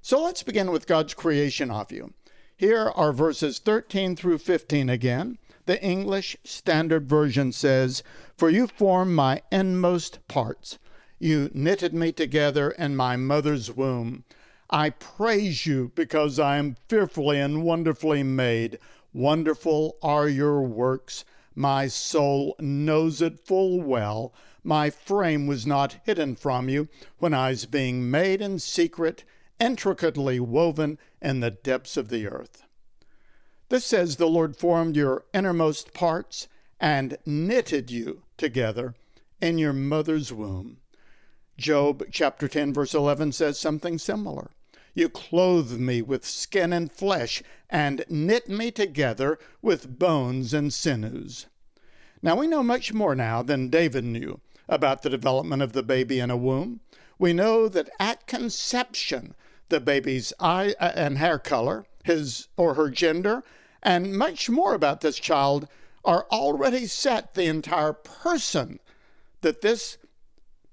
So 0.00 0.22
let's 0.22 0.42
begin 0.42 0.70
with 0.70 0.86
God's 0.86 1.14
creation 1.14 1.70
of 1.70 1.90
you. 1.92 2.14
Here 2.56 2.90
are 2.94 3.12
verses 3.12 3.58
13 3.58 4.16
through 4.16 4.38
15 4.38 4.88
again. 4.88 5.38
The 5.66 5.82
English 5.82 6.36
Standard 6.44 7.08
Version 7.08 7.52
says, 7.52 8.02
For 8.36 8.48
you 8.48 8.66
form 8.66 9.14
my 9.14 9.42
inmost 9.52 10.26
parts. 10.28 10.78
You 11.20 11.50
knitted 11.52 11.92
me 11.92 12.12
together 12.12 12.70
in 12.70 12.94
my 12.94 13.16
mother's 13.16 13.74
womb. 13.74 14.24
I 14.70 14.90
praise 14.90 15.66
you 15.66 15.90
because 15.96 16.38
I 16.38 16.58
am 16.58 16.76
fearfully 16.88 17.40
and 17.40 17.64
wonderfully 17.64 18.22
made. 18.22 18.78
Wonderful 19.12 19.96
are 20.00 20.28
your 20.28 20.62
works. 20.62 21.24
My 21.56 21.88
soul 21.88 22.54
knows 22.60 23.20
it 23.20 23.40
full 23.40 23.80
well. 23.80 24.32
My 24.62 24.90
frame 24.90 25.48
was 25.48 25.66
not 25.66 25.96
hidden 26.04 26.36
from 26.36 26.68
you 26.68 26.88
when 27.18 27.34
I 27.34 27.50
was 27.50 27.66
being 27.66 28.10
made 28.10 28.40
in 28.40 28.60
secret, 28.60 29.24
intricately 29.58 30.38
woven 30.38 30.98
in 31.20 31.40
the 31.40 31.50
depths 31.50 31.96
of 31.96 32.10
the 32.10 32.28
earth. 32.28 32.62
This 33.70 33.84
says 33.84 34.16
the 34.16 34.28
Lord 34.28 34.56
formed 34.56 34.94
your 34.94 35.24
innermost 35.34 35.92
parts 35.92 36.46
and 36.78 37.18
knitted 37.26 37.90
you 37.90 38.22
together 38.36 38.94
in 39.40 39.58
your 39.58 39.72
mother's 39.72 40.32
womb. 40.32 40.78
Job 41.58 42.04
chapter 42.12 42.46
10, 42.46 42.72
verse 42.72 42.94
11 42.94 43.32
says 43.32 43.58
something 43.58 43.98
similar. 43.98 44.52
You 44.94 45.08
clothe 45.08 45.72
me 45.72 46.00
with 46.02 46.24
skin 46.24 46.72
and 46.72 46.90
flesh, 46.90 47.42
and 47.68 48.04
knit 48.08 48.48
me 48.48 48.70
together 48.70 49.40
with 49.60 49.98
bones 49.98 50.54
and 50.54 50.72
sinews. 50.72 51.46
Now 52.22 52.36
we 52.36 52.46
know 52.46 52.62
much 52.62 52.92
more 52.92 53.16
now 53.16 53.42
than 53.42 53.70
David 53.70 54.04
knew 54.04 54.40
about 54.68 55.02
the 55.02 55.10
development 55.10 55.62
of 55.62 55.72
the 55.72 55.82
baby 55.82 56.20
in 56.20 56.30
a 56.30 56.36
womb. 56.36 56.78
We 57.18 57.32
know 57.32 57.68
that 57.68 57.90
at 57.98 58.28
conception, 58.28 59.34
the 59.68 59.80
baby's 59.80 60.32
eye 60.38 60.76
uh, 60.78 60.92
and 60.94 61.18
hair 61.18 61.40
color, 61.40 61.86
his 62.04 62.46
or 62.56 62.74
her 62.74 62.88
gender, 62.88 63.42
and 63.82 64.16
much 64.16 64.48
more 64.48 64.74
about 64.74 65.00
this 65.00 65.18
child 65.18 65.66
are 66.04 66.26
already 66.30 66.86
set. 66.86 67.34
The 67.34 67.46
entire 67.46 67.92
person 67.92 68.78
that 69.40 69.60
this 69.60 69.98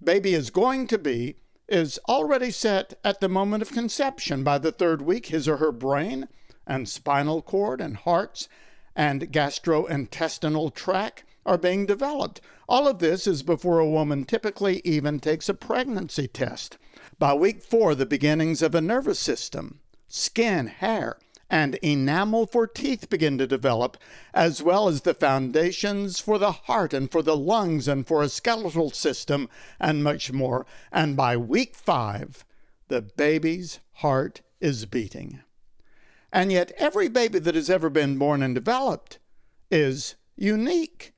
baby 0.05 0.33
is 0.33 0.50
going 0.50 0.88
to 0.88 0.97
be 0.97 1.35
is 1.67 2.00
already 2.07 2.51
set 2.51 2.93
at 3.03 3.19
the 3.19 3.27
moment 3.27 3.63
of 3.63 3.71
conception. 3.71 4.43
By 4.43 4.59
the 4.59 4.71
third 4.71 5.01
week, 5.01 5.27
his 5.27 5.47
or 5.47 5.57
her 5.57 5.71
brain 5.71 6.27
and 6.67 6.88
spinal 6.88 7.41
cord 7.41 7.81
and 7.81 7.97
hearts 7.97 8.47
and 8.95 9.31
gastrointestinal 9.31 10.74
tract 10.74 11.24
are 11.45 11.57
being 11.57 11.85
developed. 11.85 12.41
All 12.67 12.88
of 12.88 13.00
this 13.00 13.27
is 13.27 13.43
before 13.43 13.79
a 13.79 13.89
woman 13.89 14.25
typically 14.25 14.81
even 14.83 15.19
takes 15.19 15.50
a 15.50 15.53
pregnancy 15.53 16.27
test. 16.27 16.77
By 17.19 17.33
week 17.33 17.62
four, 17.62 17.93
the 17.95 18.05
beginnings 18.05 18.62
of 18.62 18.74
a 18.74 18.81
nervous 18.81 19.19
system, 19.19 19.79
skin, 20.07 20.67
hair, 20.67 21.17
and 21.49 21.75
enamel 21.75 22.45
for 22.45 22.67
teeth 22.67 23.09
begin 23.09 23.37
to 23.37 23.47
develop, 23.47 23.97
as 24.33 24.61
well 24.61 24.87
as 24.87 25.01
the 25.01 25.13
foundations 25.13 26.19
for 26.19 26.37
the 26.37 26.51
heart 26.51 26.93
and 26.93 27.11
for 27.11 27.21
the 27.21 27.37
lungs 27.37 27.87
and 27.87 28.07
for 28.07 28.21
a 28.21 28.29
skeletal 28.29 28.91
system 28.91 29.49
and 29.79 30.03
much 30.03 30.31
more. 30.31 30.65
And 30.91 31.15
by 31.15 31.37
week 31.37 31.75
five, 31.75 32.45
the 32.87 33.01
baby's 33.01 33.79
heart 33.93 34.41
is 34.59 34.85
beating. 34.85 35.41
And 36.31 36.51
yet, 36.51 36.71
every 36.77 37.07
baby 37.07 37.39
that 37.39 37.55
has 37.55 37.69
ever 37.69 37.89
been 37.89 38.17
born 38.17 38.43
and 38.43 38.53
developed 38.53 39.19
is 39.71 40.15
unique. 40.35 41.14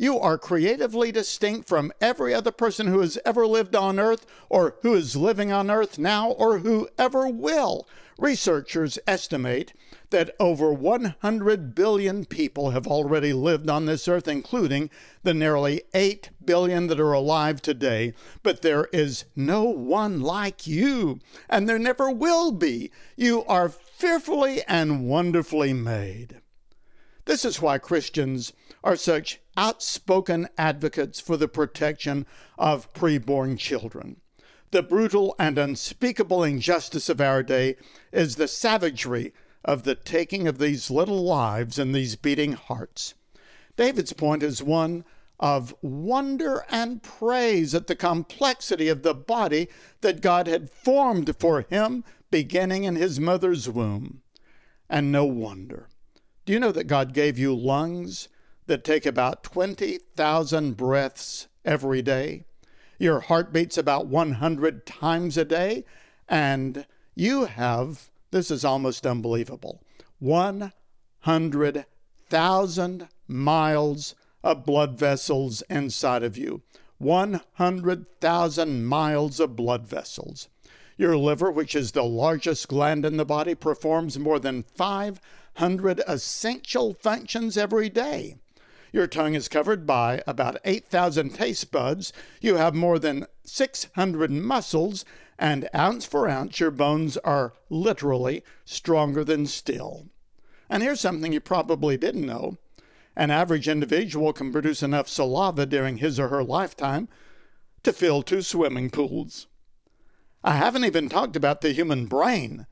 You 0.00 0.18
are 0.18 0.38
creatively 0.38 1.12
distinct 1.12 1.68
from 1.68 1.92
every 2.00 2.32
other 2.32 2.52
person 2.52 2.86
who 2.86 3.00
has 3.00 3.18
ever 3.22 3.46
lived 3.46 3.76
on 3.76 3.98
earth, 3.98 4.24
or 4.48 4.76
who 4.80 4.94
is 4.94 5.14
living 5.14 5.52
on 5.52 5.70
earth 5.70 5.98
now, 5.98 6.30
or 6.30 6.60
who 6.60 6.88
ever 6.96 7.28
will. 7.28 7.86
Researchers 8.16 8.98
estimate 9.06 9.74
that 10.08 10.34
over 10.40 10.72
100 10.72 11.74
billion 11.74 12.24
people 12.24 12.70
have 12.70 12.86
already 12.86 13.34
lived 13.34 13.68
on 13.68 13.84
this 13.84 14.08
earth, 14.08 14.26
including 14.26 14.88
the 15.22 15.34
nearly 15.34 15.82
8 15.92 16.30
billion 16.42 16.86
that 16.86 16.98
are 16.98 17.12
alive 17.12 17.60
today. 17.60 18.14
But 18.42 18.62
there 18.62 18.88
is 18.94 19.26
no 19.36 19.64
one 19.64 20.22
like 20.22 20.66
you, 20.66 21.18
and 21.46 21.68
there 21.68 21.78
never 21.78 22.10
will 22.10 22.52
be. 22.52 22.90
You 23.16 23.44
are 23.44 23.68
fearfully 23.68 24.62
and 24.66 25.06
wonderfully 25.06 25.74
made. 25.74 26.40
This 27.30 27.44
is 27.44 27.62
why 27.62 27.78
Christians 27.78 28.52
are 28.82 28.96
such 28.96 29.38
outspoken 29.56 30.48
advocates 30.58 31.20
for 31.20 31.36
the 31.36 31.46
protection 31.46 32.26
of 32.58 32.92
preborn 32.92 33.56
children. 33.56 34.16
The 34.72 34.82
brutal 34.82 35.36
and 35.38 35.56
unspeakable 35.56 36.42
injustice 36.42 37.08
of 37.08 37.20
our 37.20 37.44
day 37.44 37.76
is 38.10 38.34
the 38.34 38.48
savagery 38.48 39.32
of 39.64 39.84
the 39.84 39.94
taking 39.94 40.48
of 40.48 40.58
these 40.58 40.90
little 40.90 41.22
lives 41.22 41.78
and 41.78 41.94
these 41.94 42.16
beating 42.16 42.54
hearts. 42.54 43.14
David's 43.76 44.12
point 44.12 44.42
is 44.42 44.60
one 44.60 45.04
of 45.38 45.72
wonder 45.82 46.66
and 46.68 47.00
praise 47.00 47.76
at 47.76 47.86
the 47.86 47.94
complexity 47.94 48.88
of 48.88 49.04
the 49.04 49.14
body 49.14 49.68
that 50.00 50.20
God 50.20 50.48
had 50.48 50.68
formed 50.68 51.36
for 51.38 51.60
him 51.60 52.02
beginning 52.32 52.82
in 52.82 52.96
his 52.96 53.20
mother's 53.20 53.68
womb. 53.68 54.20
And 54.88 55.12
no 55.12 55.26
wonder. 55.26 55.90
Do 56.46 56.52
you 56.52 56.60
know 56.60 56.72
that 56.72 56.84
God 56.84 57.12
gave 57.12 57.38
you 57.38 57.54
lungs 57.54 58.28
that 58.66 58.82
take 58.82 59.04
about 59.04 59.44
20,000 59.44 60.76
breaths 60.76 61.48
every 61.64 62.02
day? 62.02 62.44
Your 62.98 63.20
heart 63.20 63.52
beats 63.52 63.78
about 63.78 64.06
100 64.06 64.86
times 64.86 65.36
a 65.36 65.44
day, 65.44 65.84
and 66.28 66.86
you 67.14 67.44
have, 67.44 68.10
this 68.30 68.50
is 68.50 68.64
almost 68.64 69.06
unbelievable, 69.06 69.82
100,000 70.18 73.08
miles 73.28 74.14
of 74.42 74.64
blood 74.64 74.98
vessels 74.98 75.62
inside 75.68 76.22
of 76.22 76.38
you. 76.38 76.62
100,000 76.98 78.84
miles 78.84 79.40
of 79.40 79.56
blood 79.56 79.86
vessels. 79.86 80.48
Your 81.00 81.16
liver, 81.16 81.50
which 81.50 81.74
is 81.74 81.92
the 81.92 82.04
largest 82.04 82.68
gland 82.68 83.06
in 83.06 83.16
the 83.16 83.24
body, 83.24 83.54
performs 83.54 84.18
more 84.18 84.38
than 84.38 84.64
500 84.64 86.02
essential 86.06 86.92
functions 86.92 87.56
every 87.56 87.88
day. 87.88 88.36
Your 88.92 89.06
tongue 89.06 89.32
is 89.32 89.48
covered 89.48 89.86
by 89.86 90.22
about 90.26 90.58
8,000 90.62 91.30
taste 91.34 91.72
buds. 91.72 92.12
You 92.42 92.56
have 92.56 92.74
more 92.74 92.98
than 92.98 93.24
600 93.44 94.30
muscles, 94.30 95.06
and 95.38 95.70
ounce 95.74 96.04
for 96.04 96.28
ounce, 96.28 96.60
your 96.60 96.70
bones 96.70 97.16
are 97.16 97.54
literally 97.70 98.44
stronger 98.66 99.24
than 99.24 99.46
steel. 99.46 100.04
And 100.68 100.82
here's 100.82 101.00
something 101.00 101.32
you 101.32 101.40
probably 101.40 101.96
didn't 101.96 102.26
know 102.26 102.58
an 103.16 103.30
average 103.30 103.68
individual 103.68 104.34
can 104.34 104.52
produce 104.52 104.82
enough 104.82 105.08
saliva 105.08 105.64
during 105.64 105.96
his 105.96 106.20
or 106.20 106.28
her 106.28 106.44
lifetime 106.44 107.08
to 107.84 107.92
fill 107.94 108.22
two 108.22 108.42
swimming 108.42 108.90
pools. 108.90 109.46
I 110.42 110.56
haven't 110.56 110.84
even 110.84 111.08
talked 111.08 111.36
about 111.36 111.60
the 111.60 111.72
human 111.72 112.06
brain, 112.06 112.66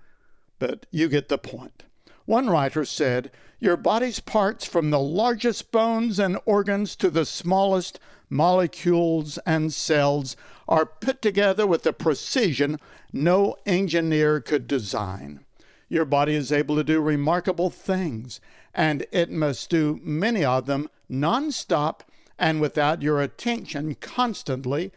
but 0.58 0.86
you 0.90 1.08
get 1.08 1.28
the 1.28 1.38
point. 1.38 1.84
One 2.24 2.48
writer 2.48 2.84
said, 2.84 3.30
Your 3.58 3.76
body's 3.76 4.20
parts, 4.20 4.66
from 4.66 4.90
the 4.90 5.00
largest 5.00 5.72
bones 5.72 6.18
and 6.18 6.38
organs 6.44 6.96
to 6.96 7.10
the 7.10 7.24
smallest 7.24 7.98
molecules 8.30 9.38
and 9.46 9.72
cells, 9.72 10.36
are 10.66 10.84
put 10.84 11.22
together 11.22 11.66
with 11.66 11.86
a 11.86 11.92
precision 11.92 12.78
no 13.12 13.56
engineer 13.64 14.40
could 14.40 14.66
design. 14.66 15.40
Your 15.88 16.04
body 16.04 16.34
is 16.34 16.52
able 16.52 16.76
to 16.76 16.84
do 16.84 17.00
remarkable 17.00 17.70
things, 17.70 18.40
and 18.74 19.06
it 19.10 19.30
must 19.30 19.70
do 19.70 19.98
many 20.02 20.44
of 20.44 20.66
them 20.66 20.90
nonstop 21.10 22.00
and 22.38 22.60
without 22.60 23.00
your 23.00 23.22
attention 23.22 23.94
constantly, 23.94 24.92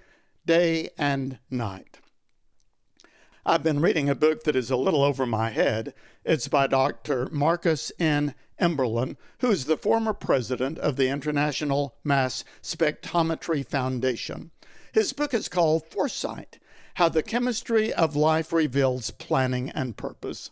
day 0.46 0.90
and 0.98 1.40
night. 1.50 2.01
I've 3.44 3.64
been 3.64 3.82
reading 3.82 4.08
a 4.08 4.14
book 4.14 4.44
that 4.44 4.56
is 4.56 4.70
a 4.70 4.76
little 4.76 5.04
over 5.04 5.26
my 5.26 5.50
head. 5.50 5.96
It's 6.24 6.48
by 6.48 6.68
Dr. 6.68 7.28
Marcos 7.32 7.92
N. 7.98 8.36
Eberlin, 8.60 9.18
who 9.40 9.50
is 9.50 9.66
the 9.66 9.78
former 9.78 10.14
president 10.14 10.78
of 10.78 10.96
the 10.96 11.08
International 11.08 11.96
Mass 12.04 12.44
Spectrometry 12.62 13.66
Foundation. 13.66 14.52
His 14.94 15.12
book 15.12 15.34
is 15.34 15.50
called 15.50 15.88
Foresight 15.88 16.60
How 16.96 17.10
the 17.10 17.24
Chemistry 17.24 17.92
of 17.92 18.16
Life 18.16 18.54
Reveals 18.54 19.10
Planning 19.10 19.72
and 19.72 19.98
Purpose. 19.98 20.52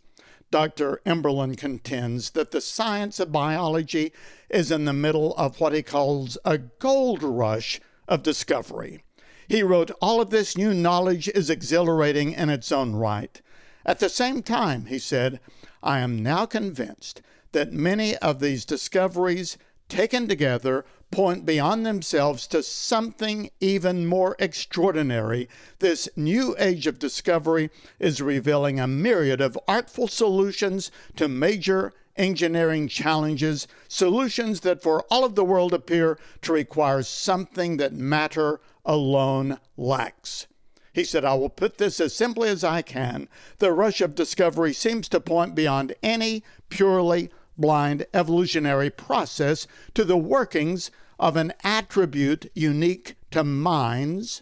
Dr. 0.50 1.00
Eberlin 1.06 1.56
contends 1.56 2.32
that 2.32 2.50
the 2.50 2.60
science 2.60 3.20
of 3.20 3.32
biology 3.32 4.12
is 4.50 4.72
in 4.72 4.86
the 4.86 4.94
middle 4.94 5.36
of 5.36 5.60
what 5.60 5.74
he 5.74 5.84
calls 5.84 6.40
a 6.44 6.58
gold 6.58 7.22
rush 7.22 7.80
of 8.08 8.24
discovery. 8.24 9.04
He 9.50 9.64
wrote, 9.64 9.90
All 10.00 10.22
of 10.22 10.30
this 10.30 10.56
new 10.56 10.76
knowledge 10.76 11.28
is 11.30 11.50
exhilarating 11.50 12.34
in 12.34 12.52
its 12.52 12.72
own 12.72 12.94
right. 12.94 13.42
At 13.84 13.98
the 13.98 14.08
same 14.08 14.44
time, 14.44 14.86
he 14.86 15.00
said, 15.00 15.40
I 15.82 16.00
am 16.00 16.22
now 16.22 16.46
convinced 16.46 17.24
that 17.52 17.74
many 17.74 18.16
of 18.18 18.40
these 18.40 18.64
discoveries, 18.64 19.58
taken 19.88 20.28
together, 20.28 20.86
point 21.10 21.48
beyond 21.48 21.84
themselves 21.84 22.46
to 22.46 22.62
something 22.62 23.50
even 23.60 24.06
more 24.06 24.36
extraordinary. 24.38 25.50
This 25.80 26.08
new 26.16 26.56
age 26.60 26.86
of 26.86 27.00
discovery 27.00 27.72
is 27.98 28.22
revealing 28.22 28.80
a 28.80 28.86
myriad 28.86 29.42
of 29.42 29.58
artful 29.68 30.08
solutions 30.08 30.92
to 31.16 31.28
major 31.28 31.92
engineering 32.16 32.88
challenges, 32.88 33.68
solutions 33.88 34.60
that 34.60 34.84
for 34.84 35.02
all 35.10 35.26
of 35.26 35.34
the 35.34 35.44
world 35.44 35.74
appear 35.74 36.20
to 36.44 36.54
require 36.54 37.02
something 37.02 37.78
that 37.78 37.94
matter 37.94 38.60
alone 38.86 39.60
lacks. 39.78 40.48
He 40.94 41.04
said, 41.04 41.24
I 41.24 41.36
will 41.36 41.50
put 41.50 41.78
this 41.78 42.00
as 42.00 42.16
simply 42.16 42.50
as 42.50 42.64
I 42.64 42.82
can. 42.82 43.30
The 43.60 43.72
rush 43.72 44.02
of 44.02 44.16
discovery 44.16 44.74
seems 44.74 45.08
to 45.10 45.20
point 45.20 45.56
beyond 45.56 45.94
any 46.02 46.44
purely 46.70 47.30
blind 47.58 48.06
evolutionary 48.14 48.90
process 48.90 49.68
to 49.94 50.04
the 50.04 50.18
workings 50.18 50.92
of 51.20 51.36
an 51.36 51.54
attribute 51.64 52.50
unique 52.56 53.16
to 53.32 53.44
minds, 53.44 54.42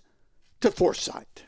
to 0.62 0.72
foresight. 0.72 1.46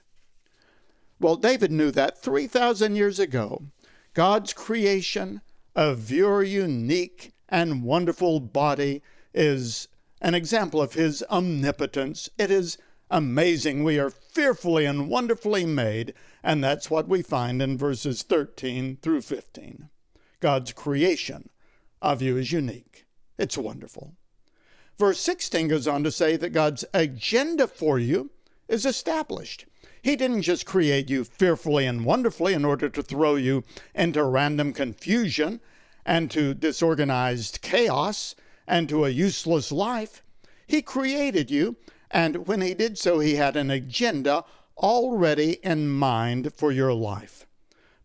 Well, 1.20 1.36
David 1.36 1.72
knew 1.72 1.92
that 1.92 2.22
3,000 2.22 2.96
years 2.96 3.20
ago. 3.20 3.64
God's 4.14 4.54
creation 4.54 5.42
of 5.76 6.12
your 6.12 6.44
unique 6.44 7.34
and 7.48 7.84
wonderful 7.84 8.40
body 8.40 9.02
is 9.34 9.88
an 10.22 10.36
example 10.36 10.82
of 10.82 10.94
his 10.94 11.24
omnipotence. 11.30 12.30
It 12.38 12.52
is 12.52 12.78
amazing. 13.10 13.84
We 13.84 14.00
are 14.00 14.10
fearfully 14.10 14.86
and 14.86 15.10
wonderfully 15.10 15.66
made, 15.66 16.14
and 16.44 16.64
that's 16.64 16.92
what 16.92 17.08
we 17.08 17.22
find 17.22 17.62
in 17.62 17.78
verses 17.78 18.24
13 18.24 18.98
through 19.02 19.22
15. 19.22 19.90
God's 20.40 20.74
creation 20.74 21.50
of 22.02 22.22
you 22.22 22.38
is 22.38 22.52
unique. 22.52 23.06
It's 23.38 23.58
wonderful. 23.58 24.14
Verse 24.98 25.20
16 25.20 25.70
goes 25.70 25.88
on 25.88 26.04
to 26.04 26.12
say 26.12 26.36
that 26.36 26.50
God's 26.50 26.86
agenda 26.94 27.68
for 27.68 27.98
you 27.98 28.32
is 28.68 28.86
established. 28.86 29.66
He 30.02 30.16
didn't 30.16 30.44
just 30.44 30.66
create 30.66 31.10
you 31.10 31.24
fearfully 31.24 31.86
and 31.86 32.06
wonderfully 32.06 32.54
in 32.54 32.66
order 32.66 32.90
to 32.90 33.02
throw 33.02 33.36
you 33.36 33.64
into 33.96 34.24
random 34.24 34.74
confusion 34.74 35.60
and 36.06 36.32
to 36.32 36.54
disorganized 36.54 37.62
chaos 37.62 38.36
and 38.70 38.88
to 38.88 39.04
a 39.04 39.10
useless 39.10 39.72
life. 39.72 40.24
He 40.66 40.82
created 40.82 41.52
you 41.52 41.76
and 42.12 42.48
when 42.48 42.62
he 42.62 42.74
did 42.74 42.98
so, 42.98 43.20
he 43.20 43.36
had 43.36 43.56
an 43.56 43.70
agenda 43.70 44.44
already 44.78 45.54
in 45.64 45.90
mind 45.90 46.54
for 46.56 46.72
your 46.72 46.94
life. 46.94 47.46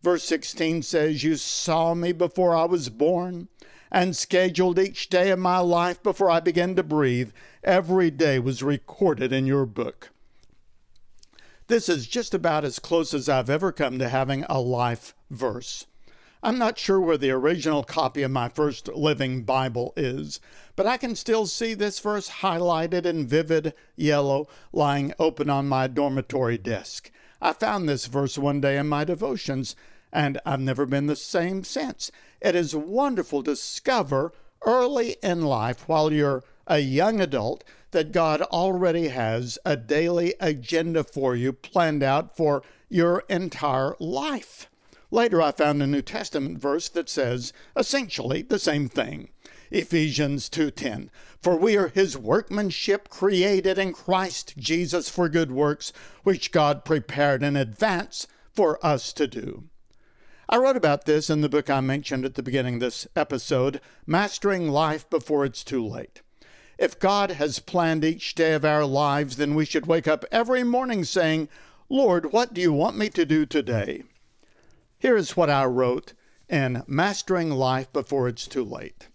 Verse 0.01 0.23
16 0.23 0.83
says, 0.83 1.23
You 1.23 1.35
saw 1.35 1.95
me 1.95 2.11
before 2.11 2.55
I 2.55 2.65
was 2.65 2.89
born 2.89 3.47
and 3.91 4.15
scheduled 4.15 4.77
each 4.77 5.09
day 5.09 5.31
of 5.31 5.39
my 5.39 5.57
life 5.59 6.03
before 6.03 6.29
I 6.29 6.39
began 6.39 6.75
to 6.75 6.83
breathe. 6.83 7.31
Every 7.63 8.11
day 8.11 8.37
was 8.37 8.61
recorded 8.61 9.33
in 9.33 9.47
your 9.47 9.65
book. 9.65 10.11
This 11.67 11.89
is 11.89 12.05
just 12.05 12.35
about 12.35 12.63
as 12.63 12.77
close 12.77 13.13
as 13.13 13.27
I've 13.27 13.49
ever 13.49 13.71
come 13.71 13.97
to 13.97 14.09
having 14.09 14.43
a 14.47 14.59
life 14.59 15.15
verse. 15.31 15.87
I'm 16.45 16.59
not 16.59 16.77
sure 16.77 16.99
where 16.99 17.17
the 17.17 17.31
original 17.31 17.83
copy 17.83 18.21
of 18.21 18.29
my 18.29 18.49
first 18.49 18.87
living 18.89 19.41
Bible 19.45 19.93
is, 19.97 20.39
but 20.75 20.85
I 20.85 20.95
can 20.95 21.15
still 21.15 21.47
see 21.47 21.73
this 21.73 21.97
verse 21.97 22.29
highlighted 22.29 23.03
in 23.03 23.25
vivid 23.25 23.73
yellow 23.95 24.47
lying 24.71 25.11
open 25.17 25.49
on 25.49 25.67
my 25.67 25.87
dormitory 25.87 26.59
desk. 26.59 27.09
I 27.41 27.53
found 27.53 27.89
this 27.89 28.05
verse 28.05 28.37
one 28.37 28.61
day 28.61 28.77
in 28.77 28.87
my 28.87 29.05
devotions, 29.05 29.75
and 30.13 30.39
I've 30.45 30.59
never 30.59 30.85
been 30.85 31.07
the 31.07 31.15
same 31.15 31.63
since. 31.63 32.11
It 32.39 32.53
is 32.53 32.75
wonderful 32.75 33.41
to 33.41 33.53
discover 33.53 34.31
early 34.67 35.15
in 35.23 35.41
life, 35.41 35.89
while 35.89 36.13
you're 36.13 36.43
a 36.67 36.77
young 36.77 37.19
adult, 37.19 37.63
that 37.89 38.11
God 38.11 38.43
already 38.43 39.07
has 39.07 39.57
a 39.65 39.75
daily 39.75 40.35
agenda 40.39 41.03
for 41.03 41.35
you 41.35 41.53
planned 41.53 42.03
out 42.03 42.37
for 42.37 42.61
your 42.87 43.23
entire 43.29 43.95
life. 43.99 44.69
Later, 45.15 45.41
I 45.41 45.53
found 45.53 45.81
a 45.81 45.87
New 45.87 46.01
Testament 46.01 46.57
verse 46.57 46.89
that 46.89 47.07
says 47.07 47.53
essentially 47.73 48.41
the 48.41 48.59
same 48.59 48.89
thing. 48.89 49.29
Ephesians 49.71 50.49
2:10 50.49 51.09
For 51.41 51.55
we 51.55 51.77
are 51.77 51.87
his 51.87 52.17
workmanship 52.17 53.07
created 53.07 53.77
in 53.77 53.93
Christ 53.93 54.55
Jesus 54.57 55.07
for 55.07 55.29
good 55.29 55.53
works 55.53 55.93
which 56.23 56.51
God 56.51 56.83
prepared 56.83 57.43
in 57.43 57.55
advance 57.55 58.27
for 58.51 58.77
us 58.85 59.13
to 59.13 59.25
do. 59.25 59.69
I 60.49 60.57
wrote 60.57 60.75
about 60.75 61.05
this 61.05 61.29
in 61.29 61.39
the 61.39 61.47
book 61.47 61.69
I 61.69 61.79
mentioned 61.79 62.25
at 62.25 62.35
the 62.35 62.43
beginning 62.43 62.73
of 62.73 62.81
this 62.81 63.07
episode, 63.15 63.79
Mastering 64.05 64.67
Life 64.67 65.09
Before 65.09 65.45
It's 65.45 65.63
Too 65.63 65.87
Late. 65.87 66.23
If 66.77 66.99
God 66.99 67.31
has 67.31 67.59
planned 67.59 68.03
each 68.03 68.35
day 68.35 68.51
of 68.51 68.65
our 68.65 68.83
lives, 68.83 69.37
then 69.37 69.55
we 69.55 69.63
should 69.63 69.85
wake 69.85 70.09
up 70.09 70.25
every 70.29 70.65
morning 70.65 71.05
saying, 71.05 71.47
Lord, 71.87 72.33
what 72.33 72.53
do 72.53 72.59
you 72.59 72.73
want 72.73 72.97
me 72.97 73.09
to 73.11 73.25
do 73.25 73.45
today? 73.45 74.03
Here 74.97 75.17
is 75.17 75.35
what 75.35 75.49
I 75.49 75.65
wrote 75.65 76.13
in 76.47 76.83
Mastering 76.87 77.51
Life 77.51 77.91
Before 77.91 78.29
It's 78.29 78.47
Too 78.47 78.63
Late. 78.63 79.09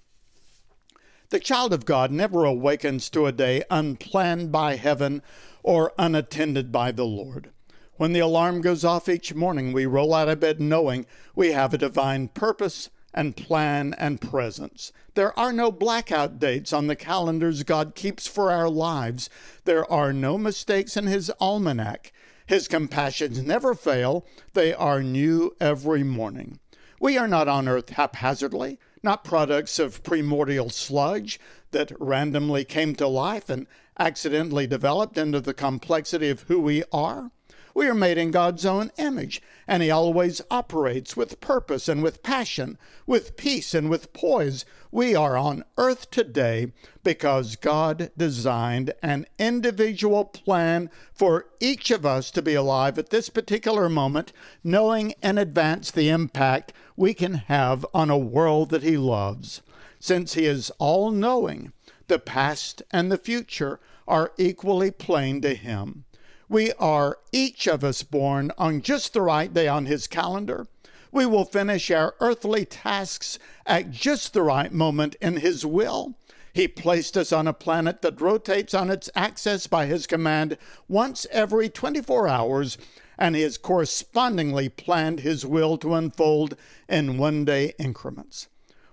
The 1.30 1.40
child 1.40 1.72
of 1.72 1.86
God 1.86 2.10
never 2.10 2.44
awakens 2.44 3.08
to 3.10 3.24
a 3.24 3.32
day 3.32 3.62
unplanned 3.70 4.52
by 4.52 4.76
heaven 4.76 5.22
or 5.62 5.92
unattended 5.96 6.70
by 6.70 6.92
the 6.92 7.06
Lord. 7.06 7.50
When 7.96 8.12
the 8.12 8.20
alarm 8.20 8.60
goes 8.60 8.84
off 8.84 9.08
each 9.08 9.34
morning, 9.34 9.72
we 9.72 9.86
roll 9.86 10.12
out 10.12 10.28
of 10.28 10.40
bed 10.40 10.60
knowing 10.60 11.06
we 11.34 11.52
have 11.52 11.72
a 11.72 11.78
divine 11.78 12.28
purpose 12.28 12.90
and 13.14 13.36
plan 13.36 13.94
and 13.96 14.20
presence. 14.20 14.92
There 15.14 15.36
are 15.38 15.52
no 15.52 15.72
blackout 15.72 16.38
dates 16.38 16.74
on 16.74 16.88
the 16.88 16.96
calendars 16.96 17.62
God 17.62 17.94
keeps 17.94 18.26
for 18.26 18.52
our 18.52 18.68
lives. 18.68 19.30
There 19.64 19.90
are 19.90 20.12
no 20.12 20.36
mistakes 20.36 20.96
in 20.96 21.06
His 21.06 21.30
almanac. 21.40 22.12
His 22.50 22.66
compassions 22.66 23.40
never 23.40 23.74
fail, 23.76 24.26
they 24.54 24.74
are 24.74 25.04
new 25.04 25.54
every 25.60 26.02
morning. 26.02 26.58
We 26.98 27.16
are 27.16 27.28
not 27.28 27.46
on 27.46 27.68
earth 27.68 27.90
haphazardly, 27.90 28.76
not 29.04 29.22
products 29.22 29.78
of 29.78 30.02
primordial 30.02 30.68
sludge 30.68 31.38
that 31.70 31.92
randomly 32.00 32.64
came 32.64 32.96
to 32.96 33.06
life 33.06 33.50
and 33.50 33.68
accidentally 34.00 34.66
developed 34.66 35.16
into 35.16 35.40
the 35.40 35.54
complexity 35.54 36.28
of 36.28 36.42
who 36.48 36.60
we 36.60 36.82
are. 36.92 37.30
We 37.72 37.86
are 37.86 37.94
made 37.94 38.18
in 38.18 38.32
God's 38.32 38.66
own 38.66 38.90
image, 38.98 39.40
and 39.68 39.82
He 39.82 39.90
always 39.90 40.42
operates 40.50 41.16
with 41.16 41.40
purpose 41.40 41.88
and 41.88 42.02
with 42.02 42.22
passion, 42.22 42.76
with 43.06 43.36
peace 43.36 43.74
and 43.74 43.88
with 43.88 44.12
poise. 44.12 44.64
We 44.90 45.14
are 45.14 45.36
on 45.36 45.64
earth 45.78 46.10
today 46.10 46.72
because 47.04 47.54
God 47.54 48.10
designed 48.16 48.92
an 49.02 49.26
individual 49.38 50.24
plan 50.24 50.90
for 51.12 51.46
each 51.60 51.92
of 51.92 52.04
us 52.04 52.32
to 52.32 52.42
be 52.42 52.54
alive 52.54 52.98
at 52.98 53.10
this 53.10 53.28
particular 53.28 53.88
moment, 53.88 54.32
knowing 54.64 55.14
in 55.22 55.38
advance 55.38 55.90
the 55.90 56.08
impact 56.08 56.72
we 56.96 57.14
can 57.14 57.34
have 57.34 57.86
on 57.94 58.10
a 58.10 58.18
world 58.18 58.70
that 58.70 58.82
He 58.82 58.96
loves. 58.96 59.62
Since 60.00 60.34
He 60.34 60.46
is 60.46 60.70
all 60.78 61.10
knowing, 61.10 61.72
the 62.08 62.18
past 62.18 62.82
and 62.90 63.12
the 63.12 63.18
future 63.18 63.78
are 64.08 64.32
equally 64.36 64.90
plain 64.90 65.40
to 65.42 65.54
Him. 65.54 66.04
We 66.50 66.72
are 66.80 67.18
each 67.30 67.68
of 67.68 67.84
us 67.84 68.02
born 68.02 68.50
on 68.58 68.82
just 68.82 69.12
the 69.12 69.22
right 69.22 69.54
day 69.54 69.68
on 69.68 69.86
His 69.86 70.08
calendar. 70.08 70.66
We 71.12 71.24
will 71.24 71.44
finish 71.44 71.92
our 71.92 72.16
earthly 72.18 72.64
tasks 72.64 73.38
at 73.64 73.92
just 73.92 74.32
the 74.32 74.42
right 74.42 74.72
moment 74.72 75.14
in 75.20 75.36
His 75.36 75.64
will. 75.64 76.16
He 76.52 76.66
placed 76.66 77.16
us 77.16 77.30
on 77.30 77.46
a 77.46 77.52
planet 77.52 78.02
that 78.02 78.20
rotates 78.20 78.74
on 78.74 78.90
its 78.90 79.08
axis 79.14 79.68
by 79.68 79.86
His 79.86 80.08
command 80.08 80.58
once 80.88 81.24
every 81.30 81.68
24 81.68 82.26
hours, 82.26 82.76
and 83.16 83.36
He 83.36 83.42
has 83.42 83.56
correspondingly 83.56 84.68
planned 84.68 85.20
His 85.20 85.46
will 85.46 85.78
to 85.78 85.94
unfold 85.94 86.56
in 86.88 87.16
one 87.16 87.44
day 87.44 87.74
increments. 87.78 88.48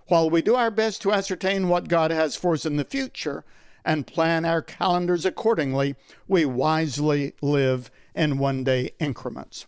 While 0.10 0.30
we 0.30 0.44
do 0.44 0.54
our 0.54 0.70
best 0.70 1.02
to 1.02 1.12
ascertain 1.12 1.70
what 1.70 1.88
God 1.88 2.12
has 2.12 2.36
for 2.36 2.54
us 2.54 2.68
in 2.68 2.78
the 2.78 2.86
future, 2.86 3.44
and 3.88 4.06
plan 4.06 4.44
our 4.44 4.62
calendars 4.62 5.26
accordingly, 5.26 5.96
we 6.28 6.46
wisely 6.46 7.34
live 7.42 7.90
in 8.14 8.38
one 8.38 8.66
day 8.66 8.92
increments. 9.00 9.66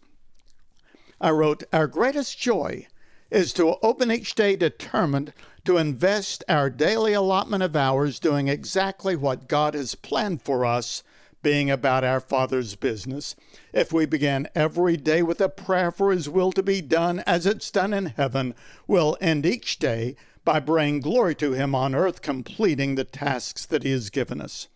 I 1.21 1.31
wrote, 1.31 1.63
Our 1.71 1.87
greatest 1.87 2.37
joy 2.37 2.87
is 3.31 3.53
to 3.53 3.77
open 3.81 4.11
each 4.11 4.35
day 4.35 4.57
determined 4.57 5.31
to 5.63 5.77
invest 5.77 6.43
our 6.49 6.69
daily 6.69 7.13
allotment 7.13 7.63
of 7.63 7.77
hours 7.77 8.19
doing 8.19 8.49
exactly 8.49 9.15
what 9.15 9.47
God 9.47 9.73
has 9.73 9.95
planned 9.95 10.41
for 10.41 10.65
us, 10.65 11.01
being 11.41 11.71
about 11.71 12.03
our 12.03 12.19
Father's 12.19 12.75
business. 12.75 13.37
If 13.71 13.93
we 13.93 14.05
begin 14.05 14.49
every 14.53 14.97
day 14.97 15.23
with 15.23 15.39
a 15.39 15.47
prayer 15.47 15.91
for 15.91 16.11
His 16.11 16.27
will 16.27 16.51
to 16.51 16.63
be 16.63 16.81
done 16.81 17.19
as 17.25 17.45
it's 17.45 17.71
done 17.71 17.93
in 17.93 18.07
heaven, 18.07 18.53
we'll 18.85 19.15
end 19.21 19.45
each 19.45 19.79
day 19.79 20.17
by 20.45 20.59
bringing 20.59 21.01
glory 21.01 21.35
to 21.35 21.53
Him 21.53 21.75
on 21.75 21.93
earth, 21.93 22.21
completing 22.21 22.95
the 22.95 23.03
tasks 23.03 23.65
that 23.65 23.83
He 23.83 23.91
has 23.91 24.09
given 24.09 24.41
us. 24.41 24.67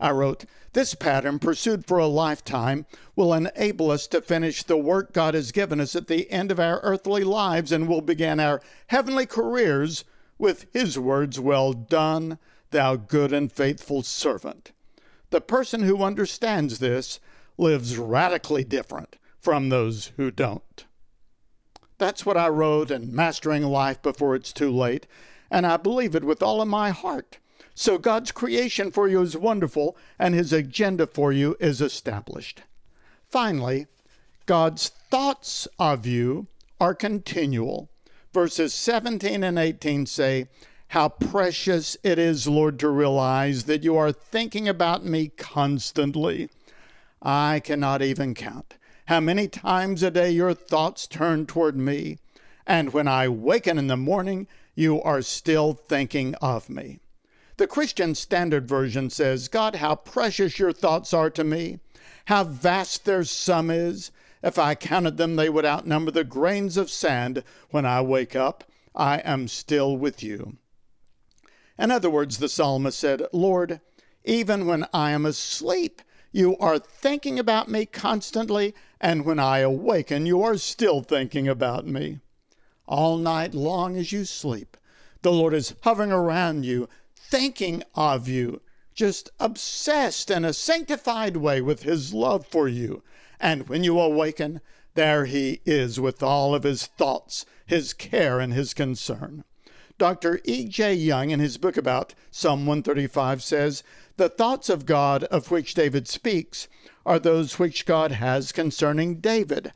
I 0.00 0.10
wrote, 0.10 0.44
This 0.72 0.94
pattern, 0.94 1.38
pursued 1.38 1.86
for 1.86 1.98
a 1.98 2.06
lifetime, 2.06 2.86
will 3.16 3.34
enable 3.34 3.90
us 3.90 4.06
to 4.08 4.20
finish 4.20 4.62
the 4.62 4.76
work 4.76 5.12
God 5.12 5.34
has 5.34 5.50
given 5.50 5.80
us 5.80 5.96
at 5.96 6.06
the 6.06 6.30
end 6.30 6.52
of 6.52 6.60
our 6.60 6.80
earthly 6.80 7.24
lives 7.24 7.72
and 7.72 7.88
will 7.88 8.00
begin 8.00 8.38
our 8.38 8.60
heavenly 8.88 9.26
careers 9.26 10.04
with 10.38 10.66
His 10.72 10.98
words, 10.98 11.40
Well 11.40 11.72
done, 11.72 12.38
thou 12.70 12.96
good 12.96 13.32
and 13.32 13.50
faithful 13.50 14.02
servant. 14.02 14.72
The 15.30 15.40
person 15.40 15.82
who 15.82 16.02
understands 16.02 16.78
this 16.78 17.18
lives 17.56 17.98
radically 17.98 18.64
different 18.64 19.16
from 19.40 19.68
those 19.68 20.12
who 20.16 20.30
don't. 20.30 20.84
That's 21.98 22.24
what 22.24 22.36
I 22.36 22.48
wrote 22.48 22.92
in 22.92 23.14
Mastering 23.14 23.64
Life 23.64 24.00
Before 24.02 24.36
It's 24.36 24.52
Too 24.52 24.70
Late, 24.70 25.08
and 25.50 25.66
I 25.66 25.76
believe 25.76 26.14
it 26.14 26.22
with 26.22 26.44
all 26.44 26.62
of 26.62 26.68
my 26.68 26.90
heart. 26.90 27.38
So 27.74 27.98
God's 27.98 28.30
creation 28.30 28.92
for 28.92 29.08
you 29.08 29.20
is 29.20 29.36
wonderful, 29.36 29.96
and 30.16 30.32
His 30.32 30.52
agenda 30.52 31.08
for 31.08 31.32
you 31.32 31.56
is 31.58 31.80
established. 31.80 32.62
Finally, 33.28 33.88
God's 34.46 34.88
thoughts 35.10 35.66
of 35.80 36.06
you 36.06 36.46
are 36.80 36.94
continual. 36.94 37.90
Verses 38.32 38.72
17 38.74 39.42
and 39.42 39.58
18 39.58 40.06
say, 40.06 40.46
How 40.88 41.08
precious 41.08 41.96
it 42.04 42.18
is, 42.18 42.46
Lord, 42.46 42.78
to 42.78 42.88
realize 42.88 43.64
that 43.64 43.82
you 43.82 43.96
are 43.96 44.12
thinking 44.12 44.68
about 44.68 45.04
me 45.04 45.32
constantly. 45.36 46.48
I 47.20 47.58
cannot 47.58 48.02
even 48.02 48.34
count 48.34 48.74
how 49.08 49.20
many 49.20 49.48
times 49.48 50.02
a 50.02 50.10
day 50.10 50.30
your 50.30 50.52
thoughts 50.52 51.06
turn 51.06 51.46
toward 51.46 51.74
me, 51.74 52.18
and 52.66 52.92
when 52.92 53.08
I 53.08 53.26
waken 53.26 53.78
in 53.78 53.86
the 53.86 53.96
morning, 53.96 54.46
you 54.74 55.00
are 55.00 55.22
still 55.22 55.72
thinking 55.72 56.34
of 56.42 56.68
me. 56.68 57.00
The 57.56 57.66
Christian 57.66 58.14
Standard 58.14 58.68
Version 58.68 59.08
says, 59.08 59.48
God, 59.48 59.76
how 59.76 59.94
precious 59.94 60.58
your 60.58 60.74
thoughts 60.74 61.14
are 61.14 61.30
to 61.30 61.42
me, 61.42 61.80
how 62.26 62.44
vast 62.44 63.06
their 63.06 63.24
sum 63.24 63.70
is. 63.70 64.10
If 64.42 64.58
I 64.58 64.74
counted 64.74 65.16
them, 65.16 65.36
they 65.36 65.48
would 65.48 65.64
outnumber 65.64 66.10
the 66.10 66.22
grains 66.22 66.76
of 66.76 66.90
sand. 66.90 67.42
When 67.70 67.86
I 67.86 68.02
wake 68.02 68.36
up, 68.36 68.64
I 68.94 69.20
am 69.20 69.48
still 69.48 69.96
with 69.96 70.22
you. 70.22 70.58
In 71.78 71.90
other 71.90 72.10
words, 72.10 72.36
the 72.36 72.48
psalmist 72.50 72.98
said, 72.98 73.22
Lord, 73.32 73.80
even 74.26 74.66
when 74.66 74.84
I 74.92 75.12
am 75.12 75.24
asleep, 75.24 76.02
you 76.30 76.58
are 76.58 76.78
thinking 76.78 77.38
about 77.38 77.70
me 77.70 77.86
constantly, 77.86 78.74
and 79.00 79.24
when 79.24 79.38
I 79.38 79.58
awaken, 79.58 80.26
you 80.26 80.42
are 80.42 80.56
still 80.56 81.02
thinking 81.02 81.46
about 81.46 81.86
me. 81.86 82.20
All 82.86 83.16
night 83.16 83.54
long 83.54 83.96
as 83.96 84.12
you 84.12 84.24
sleep, 84.24 84.76
the 85.22 85.32
Lord 85.32 85.54
is 85.54 85.74
hovering 85.82 86.10
around 86.10 86.64
you, 86.64 86.88
thinking 87.14 87.82
of 87.94 88.28
you, 88.28 88.60
just 88.94 89.30
obsessed 89.38 90.30
in 90.30 90.44
a 90.44 90.52
sanctified 90.52 91.36
way 91.36 91.60
with 91.60 91.82
His 91.82 92.12
love 92.12 92.46
for 92.46 92.66
you. 92.66 93.02
And 93.38 93.68
when 93.68 93.84
you 93.84 94.00
awaken, 94.00 94.60
there 94.94 95.26
He 95.26 95.60
is 95.64 96.00
with 96.00 96.22
all 96.22 96.54
of 96.54 96.64
His 96.64 96.86
thoughts, 96.86 97.46
His 97.66 97.92
care, 97.92 98.40
and 98.40 98.52
His 98.52 98.74
concern. 98.74 99.44
Dr. 99.98 100.40
E.J. 100.44 100.94
Young, 100.94 101.30
in 101.30 101.40
his 101.40 101.58
book 101.58 101.76
about 101.76 102.14
Psalm 102.30 102.66
135, 102.66 103.42
says 103.42 103.82
the 104.16 104.28
thoughts 104.28 104.68
of 104.68 104.86
God 104.86 105.24
of 105.24 105.50
which 105.50 105.74
David 105.74 106.06
speaks 106.06 106.68
are 107.04 107.18
those 107.18 107.58
which 107.58 107.86
God 107.86 108.12
has 108.12 108.52
concerning 108.52 109.20
David, 109.20 109.72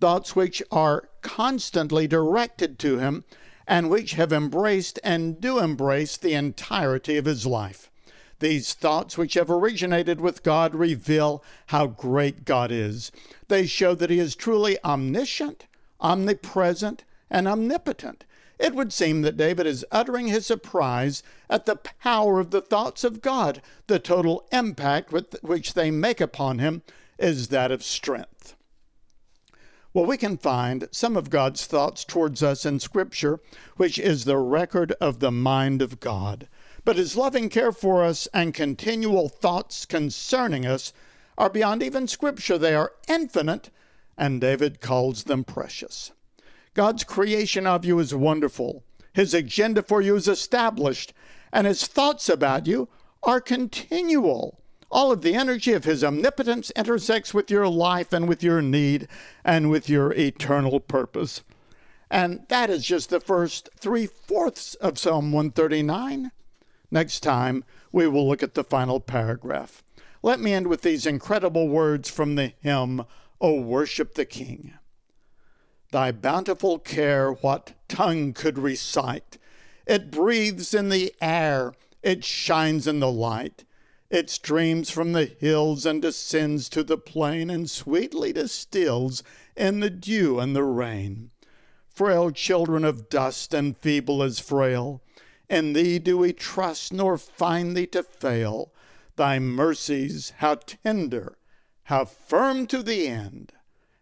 thoughts 0.00 0.34
which 0.34 0.62
are 0.70 1.08
constantly 1.20 2.06
directed 2.06 2.78
to 2.80 2.98
him 2.98 3.24
and 3.66 3.88
which 3.88 4.12
have 4.14 4.32
embraced 4.32 4.98
and 5.04 5.40
do 5.40 5.58
embrace 5.58 6.16
the 6.16 6.34
entirety 6.34 7.16
of 7.16 7.24
his 7.24 7.46
life. 7.46 7.90
These 8.42 8.74
thoughts, 8.74 9.16
which 9.16 9.34
have 9.34 9.48
originated 9.48 10.20
with 10.20 10.42
God, 10.42 10.74
reveal 10.74 11.44
how 11.66 11.86
great 11.86 12.44
God 12.44 12.72
is. 12.72 13.12
They 13.46 13.66
show 13.66 13.94
that 13.94 14.10
He 14.10 14.18
is 14.18 14.34
truly 14.34 14.82
omniscient, 14.82 15.66
omnipresent, 16.00 17.04
and 17.30 17.46
omnipotent. 17.46 18.24
It 18.62 18.76
would 18.76 18.92
seem 18.92 19.22
that 19.22 19.36
David 19.36 19.66
is 19.66 19.84
uttering 19.90 20.28
his 20.28 20.46
surprise 20.46 21.24
at 21.50 21.66
the 21.66 21.74
power 21.74 22.38
of 22.38 22.52
the 22.52 22.60
thoughts 22.60 23.02
of 23.02 23.20
God. 23.20 23.60
The 23.88 23.98
total 23.98 24.46
impact 24.52 25.10
with 25.10 25.34
which 25.42 25.74
they 25.74 25.90
make 25.90 26.20
upon 26.20 26.60
him 26.60 26.82
is 27.18 27.48
that 27.48 27.72
of 27.72 27.82
strength. 27.82 28.54
Well, 29.92 30.06
we 30.06 30.16
can 30.16 30.38
find 30.38 30.86
some 30.92 31.16
of 31.16 31.28
God's 31.28 31.66
thoughts 31.66 32.04
towards 32.04 32.40
us 32.40 32.64
in 32.64 32.78
Scripture, 32.78 33.40
which 33.78 33.98
is 33.98 34.24
the 34.24 34.38
record 34.38 34.92
of 35.00 35.18
the 35.18 35.32
mind 35.32 35.82
of 35.82 35.98
God. 35.98 36.46
But 36.84 36.96
his 36.96 37.16
loving 37.16 37.48
care 37.48 37.72
for 37.72 38.04
us 38.04 38.28
and 38.32 38.54
continual 38.54 39.28
thoughts 39.28 39.84
concerning 39.84 40.66
us 40.66 40.92
are 41.36 41.50
beyond 41.50 41.82
even 41.82 42.06
Scripture. 42.06 42.58
They 42.58 42.76
are 42.76 42.92
infinite, 43.08 43.70
and 44.16 44.40
David 44.40 44.80
calls 44.80 45.24
them 45.24 45.42
precious. 45.42 46.12
God's 46.74 47.04
creation 47.04 47.66
of 47.66 47.84
you 47.84 47.98
is 47.98 48.14
wonderful. 48.14 48.82
His 49.12 49.34
agenda 49.34 49.82
for 49.82 50.00
you 50.00 50.16
is 50.16 50.26
established, 50.26 51.12
and 51.52 51.66
his 51.66 51.86
thoughts 51.86 52.30
about 52.30 52.66
you 52.66 52.88
are 53.22 53.42
continual. 53.42 54.58
All 54.90 55.12
of 55.12 55.20
the 55.20 55.34
energy 55.34 55.74
of 55.74 55.84
his 55.84 56.02
omnipotence 56.02 56.70
intersects 56.70 57.34
with 57.34 57.50
your 57.50 57.68
life 57.68 58.12
and 58.12 58.26
with 58.26 58.42
your 58.42 58.62
need 58.62 59.06
and 59.44 59.70
with 59.70 59.88
your 59.88 60.12
eternal 60.12 60.80
purpose. 60.80 61.42
And 62.10 62.46
that 62.48 62.70
is 62.70 62.84
just 62.84 63.10
the 63.10 63.20
first 63.20 63.68
three 63.78 64.06
fourths 64.06 64.74
of 64.76 64.98
Psalm 64.98 65.32
139. 65.32 66.30
Next 66.90 67.20
time, 67.20 67.64
we 67.90 68.06
will 68.06 68.26
look 68.26 68.42
at 68.42 68.54
the 68.54 68.64
final 68.64 69.00
paragraph. 69.00 69.82
Let 70.22 70.40
me 70.40 70.52
end 70.52 70.68
with 70.68 70.82
these 70.82 71.06
incredible 71.06 71.68
words 71.68 72.10
from 72.10 72.34
the 72.34 72.52
hymn, 72.60 73.04
O 73.40 73.60
Worship 73.60 74.14
the 74.14 74.24
King. 74.24 74.74
Thy 75.92 76.10
bountiful 76.10 76.78
care, 76.78 77.32
what 77.32 77.74
tongue 77.86 78.32
could 78.32 78.58
recite? 78.58 79.36
It 79.86 80.10
breathes 80.10 80.72
in 80.72 80.88
the 80.88 81.14
air, 81.20 81.74
it 82.02 82.24
shines 82.24 82.86
in 82.86 82.98
the 83.00 83.12
light. 83.12 83.64
It 84.08 84.30
streams 84.30 84.88
from 84.88 85.12
the 85.12 85.26
hills 85.26 85.84
and 85.84 86.00
descends 86.00 86.70
to 86.70 86.82
the 86.82 86.96
plain, 86.96 87.50
and 87.50 87.68
sweetly 87.68 88.32
distills 88.32 89.22
in 89.54 89.80
the 89.80 89.90
dew 89.90 90.40
and 90.40 90.56
the 90.56 90.64
rain. 90.64 91.30
Frail 91.86 92.30
children 92.30 92.86
of 92.86 93.10
dust 93.10 93.52
and 93.52 93.76
feeble 93.76 94.22
as 94.22 94.40
frail, 94.40 95.02
in 95.50 95.74
thee 95.74 95.98
do 95.98 96.16
we 96.16 96.32
trust, 96.32 96.94
nor 96.94 97.18
find 97.18 97.76
thee 97.76 97.86
to 97.88 98.02
fail. 98.02 98.72
Thy 99.16 99.38
mercies, 99.38 100.32
how 100.38 100.54
tender, 100.54 101.36
how 101.84 102.06
firm 102.06 102.66
to 102.68 102.82
the 102.82 103.06
end 103.06 103.52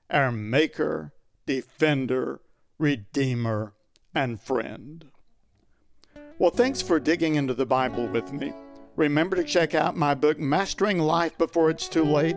our 0.08 0.30
Maker, 0.30 1.12
Defender, 1.50 2.40
Redeemer, 2.78 3.72
and 4.14 4.40
Friend. 4.40 5.04
Well, 6.38 6.52
thanks 6.52 6.80
for 6.80 7.00
digging 7.00 7.34
into 7.34 7.54
the 7.54 7.66
Bible 7.66 8.06
with 8.06 8.32
me. 8.32 8.52
Remember 8.94 9.34
to 9.34 9.42
check 9.42 9.74
out 9.74 9.96
my 9.96 10.14
book, 10.14 10.38
Mastering 10.38 11.00
Life 11.00 11.36
Before 11.38 11.68
It's 11.68 11.88
Too 11.88 12.04
Late, 12.04 12.36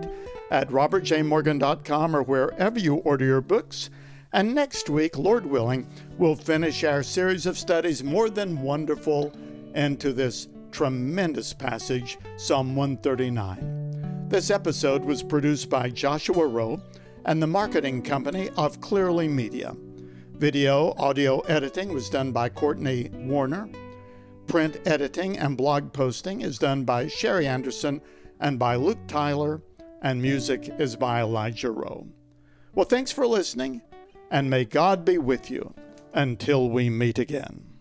at 0.49 0.67
robertjmorgan.com 0.71 2.15
or 2.15 2.23
wherever 2.23 2.79
you 2.79 2.95
order 2.95 3.23
your 3.23 3.41
books. 3.41 3.91
And 4.31 4.55
next 4.55 4.89
week, 4.89 5.15
Lord 5.15 5.45
willing, 5.45 5.87
we'll 6.17 6.33
finish 6.33 6.83
our 6.83 7.03
series 7.03 7.45
of 7.45 7.55
studies 7.55 8.03
more 8.03 8.31
than 8.31 8.63
wonderful 8.63 9.31
into 9.75 10.11
this 10.11 10.47
tremendous 10.71 11.53
passage, 11.53 12.17
Psalm 12.37 12.75
139. 12.75 14.25
This 14.27 14.49
episode 14.49 15.05
was 15.05 15.21
produced 15.21 15.69
by 15.69 15.91
Joshua 15.91 16.47
Rowe 16.47 16.81
and 17.25 17.41
the 17.41 17.47
marketing 17.47 18.01
company 18.01 18.49
of 18.57 18.81
Clearly 18.81 19.27
Media. 19.27 19.75
Video 20.33 20.93
audio 20.97 21.39
editing 21.41 21.93
was 21.93 22.09
done 22.09 22.31
by 22.31 22.49
Courtney 22.49 23.09
Warner. 23.13 23.69
Print 24.47 24.79
editing 24.85 25.37
and 25.37 25.55
blog 25.55 25.93
posting 25.93 26.41
is 26.41 26.59
done 26.59 26.83
by 26.83 27.07
Sherry 27.07 27.47
Anderson 27.47 28.01
and 28.39 28.59
by 28.59 28.75
Luke 28.75 29.07
Tyler, 29.07 29.61
and 30.01 30.21
music 30.21 30.69
is 30.79 30.95
by 30.95 31.21
Elijah 31.21 31.71
Rowe. 31.71 32.07
Well, 32.75 32.85
thanks 32.85 33.11
for 33.11 33.25
listening, 33.25 33.81
and 34.29 34.49
may 34.49 34.65
God 34.65 35.05
be 35.05 35.17
with 35.17 35.49
you 35.49 35.73
until 36.13 36.69
we 36.69 36.89
meet 36.89 37.19
again. 37.19 37.72